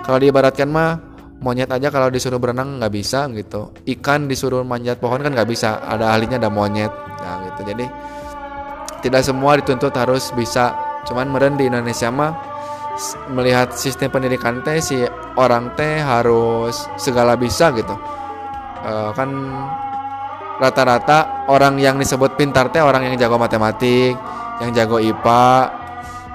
[0.04, 0.96] kalau diibaratkan mah
[1.44, 3.76] monyet aja kalau disuruh berenang nggak bisa gitu.
[3.84, 6.92] Ikan disuruh manjat pohon kan nggak bisa ada ahlinya ada monyet.
[7.20, 7.60] Nah gitu.
[7.76, 7.84] Jadi
[9.04, 10.72] tidak semua dituntut harus bisa.
[11.04, 12.32] Cuman meren di Indonesia mah
[13.30, 15.06] melihat sistem pendidikan teh si
[15.38, 17.94] orang teh harus segala bisa gitu.
[18.82, 19.30] Eh, kan
[20.58, 24.18] rata-rata orang yang disebut pintar teh orang yang jago matematik
[24.58, 25.70] yang jago IPA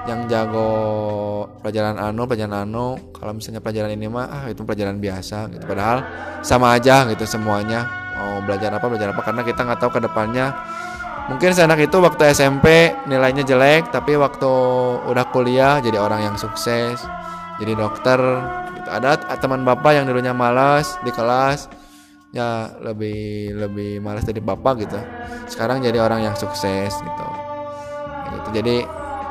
[0.04, 0.68] yang jago
[1.64, 2.96] pelajaran anu pelajaran anu.
[3.16, 5.64] Kalau misalnya pelajaran ini mah ah itu pelajaran biasa gitu.
[5.64, 6.04] Padahal
[6.44, 7.88] sama aja gitu semuanya.
[8.20, 9.20] Mau belajar apa belajar apa.
[9.24, 10.52] Karena kita nggak tahu ke depannya
[11.24, 14.52] mungkin si itu waktu SMP nilainya jelek tapi waktu
[15.08, 17.00] udah kuliah jadi orang yang sukses
[17.60, 18.20] jadi dokter.
[18.74, 18.88] Gitu.
[18.90, 21.72] ada teman bapak yang dulunya malas di kelas
[22.34, 24.98] ya lebih lebih malas dari bapak gitu.
[25.48, 27.26] Sekarang jadi orang yang sukses gitu.
[28.34, 28.48] Gitu.
[28.60, 28.76] Jadi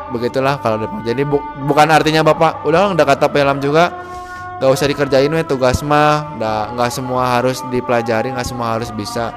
[0.09, 3.89] begitulah kalau depan jadi bu- bukan artinya bapak udah udah kata pelam juga
[4.61, 6.37] gak usah dikerjain weh tugas mah
[6.77, 9.35] nggak semua harus dipelajari nggak semua harus bisa.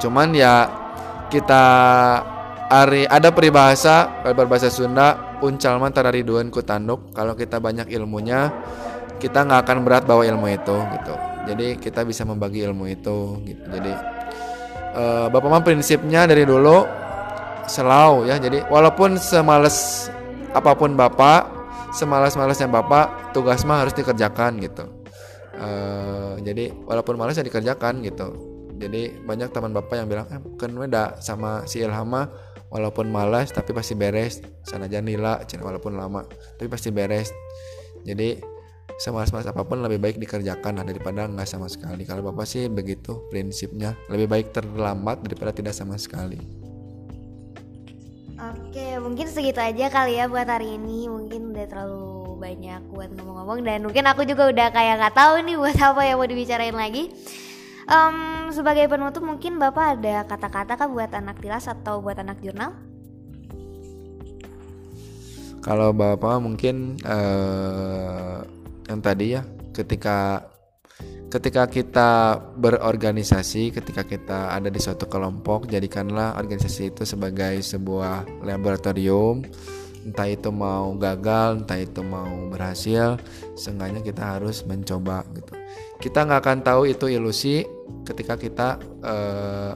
[0.00, 0.85] Cuman ya
[1.36, 1.64] kita
[2.66, 7.14] Ari ada peribahasa berbahasa Sunda uncal man tarariduan ku tanduk.
[7.14, 8.50] Kalau kita banyak ilmunya
[9.22, 11.14] kita nggak akan berat bawa ilmu itu gitu.
[11.46, 13.64] Jadi kita bisa membagi ilmu itu gitu.
[13.70, 13.92] Jadi
[14.98, 16.82] uh, bapak mah prinsipnya dari dulu
[17.70, 18.42] selalu ya.
[18.42, 20.10] Jadi walaupun semales
[20.50, 21.46] apa pun bapak
[21.94, 24.90] semalas-malasnya bapak tugas mah harus dikerjakan gitu.
[25.54, 30.70] Uh, jadi walaupun malas ya dikerjakan gitu jadi banyak teman bapak yang bilang eh kan
[30.72, 32.28] udah sama si Ilhama
[32.68, 34.44] walaupun malas tapi pasti beres.
[34.66, 36.24] Sana aja nila walaupun lama
[36.60, 37.32] tapi pasti beres.
[38.04, 38.36] Jadi
[38.96, 40.80] semalas-malas apa pun lebih baik dikerjakan.
[40.80, 42.04] Lah daripada nggak sama sekali.
[42.04, 43.96] Kalau bapak sih begitu prinsipnya.
[44.12, 46.38] Lebih baik terlambat daripada tidak sama sekali.
[48.36, 51.08] Oke, mungkin segitu aja kali ya buat hari ini.
[51.08, 53.64] Mungkin udah terlalu banyak buat ngomong-ngomong.
[53.64, 57.08] Dan mungkin aku juga udah kayak nggak tahu nih buat apa yang mau dibicarain lagi.
[57.86, 62.74] Um, sebagai penutup mungkin Bapak ada kata-kata kah buat anak tilas atau buat anak jurnal?
[65.62, 68.42] Kalau Bapak mungkin uh,
[68.90, 70.50] yang tadi ya ketika
[71.30, 72.10] ketika kita
[72.58, 79.46] berorganisasi, ketika kita ada di suatu kelompok, jadikanlah organisasi itu sebagai sebuah laboratorium.
[80.06, 83.18] Entah itu mau gagal, entah itu mau berhasil,
[83.58, 85.55] seenggaknya kita harus mencoba gitu
[85.96, 87.64] kita nggak akan tahu itu ilusi
[88.04, 89.72] ketika kita eh,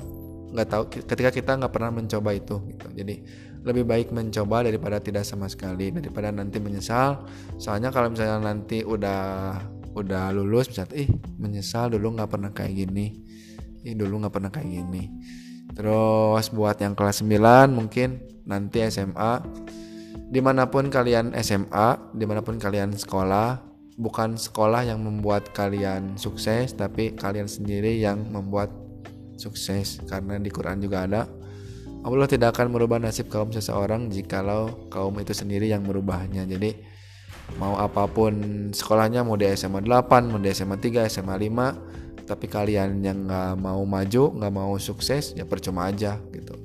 [0.51, 2.87] nggak uh, tahu ketika kita nggak pernah mencoba itu gitu.
[2.93, 3.15] Jadi
[3.61, 7.25] lebih baik mencoba daripada tidak sama sekali daripada nanti menyesal.
[7.61, 9.57] Soalnya kalau misalnya nanti udah
[9.91, 13.07] udah lulus misalnya ih menyesal dulu nggak pernah kayak gini.
[13.85, 15.03] Ih dulu nggak pernah kayak gini.
[15.71, 19.41] Terus buat yang kelas 9 mungkin nanti SMA
[20.31, 23.70] di mana pun kalian SMA di mana pun kalian sekolah
[24.01, 28.73] bukan sekolah yang membuat kalian sukses tapi kalian sendiri yang membuat
[29.37, 30.01] sukses.
[30.09, 31.23] Karena di Quran juga ada
[32.01, 36.49] Allah tidak akan merubah nasib kaum seseorang jikalau kaum itu sendiri yang merubahnya.
[36.49, 36.73] Jadi
[37.61, 38.33] mau apa pun
[38.73, 43.59] sekolahnya mau di SMA 8 mau di SMA 3 SMA 5 tapi kalian yang nggak
[43.59, 46.57] mau maju nggak mau sukses ya percuma aja gitu.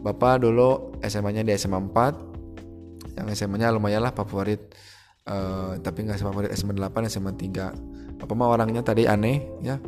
[0.00, 4.74] Bapak dulu SMA nya di SMA 4 yang SMA nya lumayan lah favorit
[5.28, 9.80] uh, tapi nggak favorit SMA 8 SMA 3 apa mah orangnya tadi aneh ya.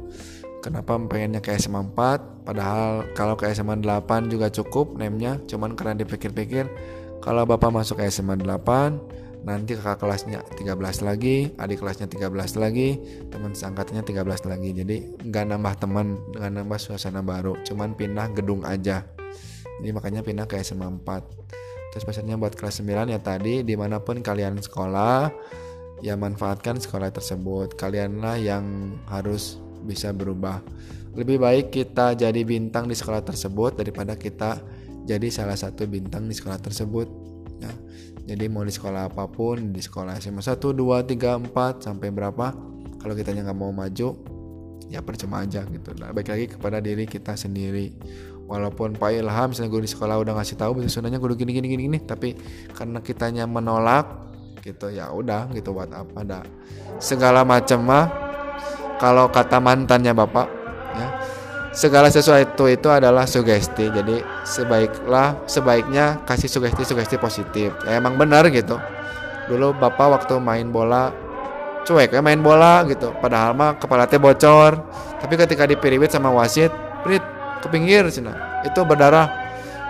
[0.63, 5.99] Kenapa pengennya ke SMA 4 padahal kalau ke SMA 8 juga cukup namanya cuman karena
[5.99, 6.71] dipikir-pikir
[7.19, 12.31] kalau bapak masuk ke SMA 8 nanti kakak kelasnya 13 lagi adik kelasnya 13
[12.63, 12.95] lagi
[13.27, 14.71] teman seangkatannya 13 lagi.
[14.71, 17.59] Jadi nggak nambah teman dengan nambah suasana baru.
[17.67, 19.03] Cuman pindah gedung aja.
[19.83, 21.53] Jadi makanya pindah ke SMA 4
[21.93, 25.29] Terus pesannya buat kelas 9 ya tadi di mana pun kalian sekolah
[26.01, 27.77] ya manfaatkan sekolah tersebut.
[27.77, 30.65] Kalianlah yang harus bisa berubah.
[31.13, 34.57] Lebih baik kita jadi bintang di sekolah tersebut daripada kita
[35.05, 37.09] jadi salah satu bintang di sekolah tersebut.
[37.61, 37.73] Ya.
[38.33, 42.55] Jadi mau di sekolah apa pun, di sekolah SMA 1, 2, 3, 4 sampai berapa
[43.03, 44.15] kalau kita nggak mau maju
[44.93, 45.91] ya percuma aja gitu.
[45.99, 47.93] Nah, baik lagi kepada diri kita sendiri
[48.47, 51.67] walaupun Pak Ilham misalnya gue di sekolah udah ngasih tahu bahasa Sundanya gue gini gini
[51.73, 52.37] gini gini tapi
[52.77, 54.07] karena kitanya menolak
[54.63, 56.41] gitu ya udah gitu buat apa ada
[57.03, 58.07] segala macam mah.
[59.03, 60.47] Kalau kata mantannya bapak
[60.95, 61.09] ya
[61.75, 67.75] segala sesuatu itu adalah sugesti jadi sebaiklah sebaiknya kasih sugesti sugesti positif.
[67.83, 68.79] Ya, emang benar gitu.
[69.51, 71.11] Dulu bapak waktu main bola
[71.83, 73.11] cuek ya main bola gitu.
[73.19, 74.79] Padahal mah kepala teh bocor.
[75.19, 76.71] Tapi ketika dipiriwit sama wasit
[77.03, 77.23] Prit
[77.63, 79.31] ke pinggir cina itu berdarah.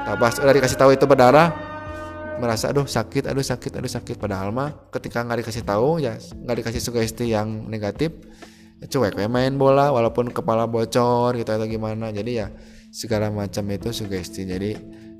[0.04, 1.48] Nah pas udah dikasih tahu itu berdarah
[2.36, 4.16] merasa aduh sakit aduh sakit aduh sakit.
[4.20, 8.12] Padahal mah ketika nggak dikasih tahu ya nggak dikasih sugesti yang negatif
[8.82, 12.12] ya cuek ya main bola walaupun kepala bocor gitu atau gimana.
[12.12, 12.52] Jadi ya
[12.92, 14.44] segala macam itu sugesti.
[14.44, 14.70] Jadi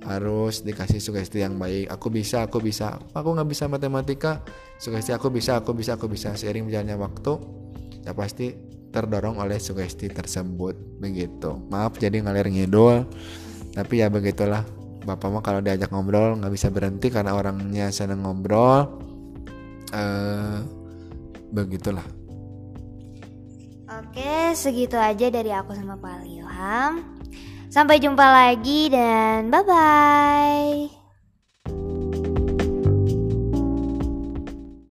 [0.02, 1.88] harus dikasih sugesti yang baik.
[1.88, 2.98] Aku bisa aku bisa.
[3.16, 4.42] Aku nggak bisa matematika.
[4.76, 6.34] Sugesti aku bisa aku bisa aku bisa.
[6.34, 7.32] Seiring berjalannya waktu
[8.02, 13.08] ya pasti terdorong oleh sugesti tersebut begitu maaf jadi ngalir ngidul
[13.72, 14.62] tapi ya begitulah
[15.02, 19.00] bapak mah kalau diajak ngobrol nggak bisa berhenti karena orangnya seneng ngobrol
[19.90, 20.60] uh,
[21.50, 22.04] begitulah
[23.92, 27.04] Oke, segitu aja dari aku sama Pak Ilham.
[27.68, 31.01] Sampai jumpa lagi dan bye-bye.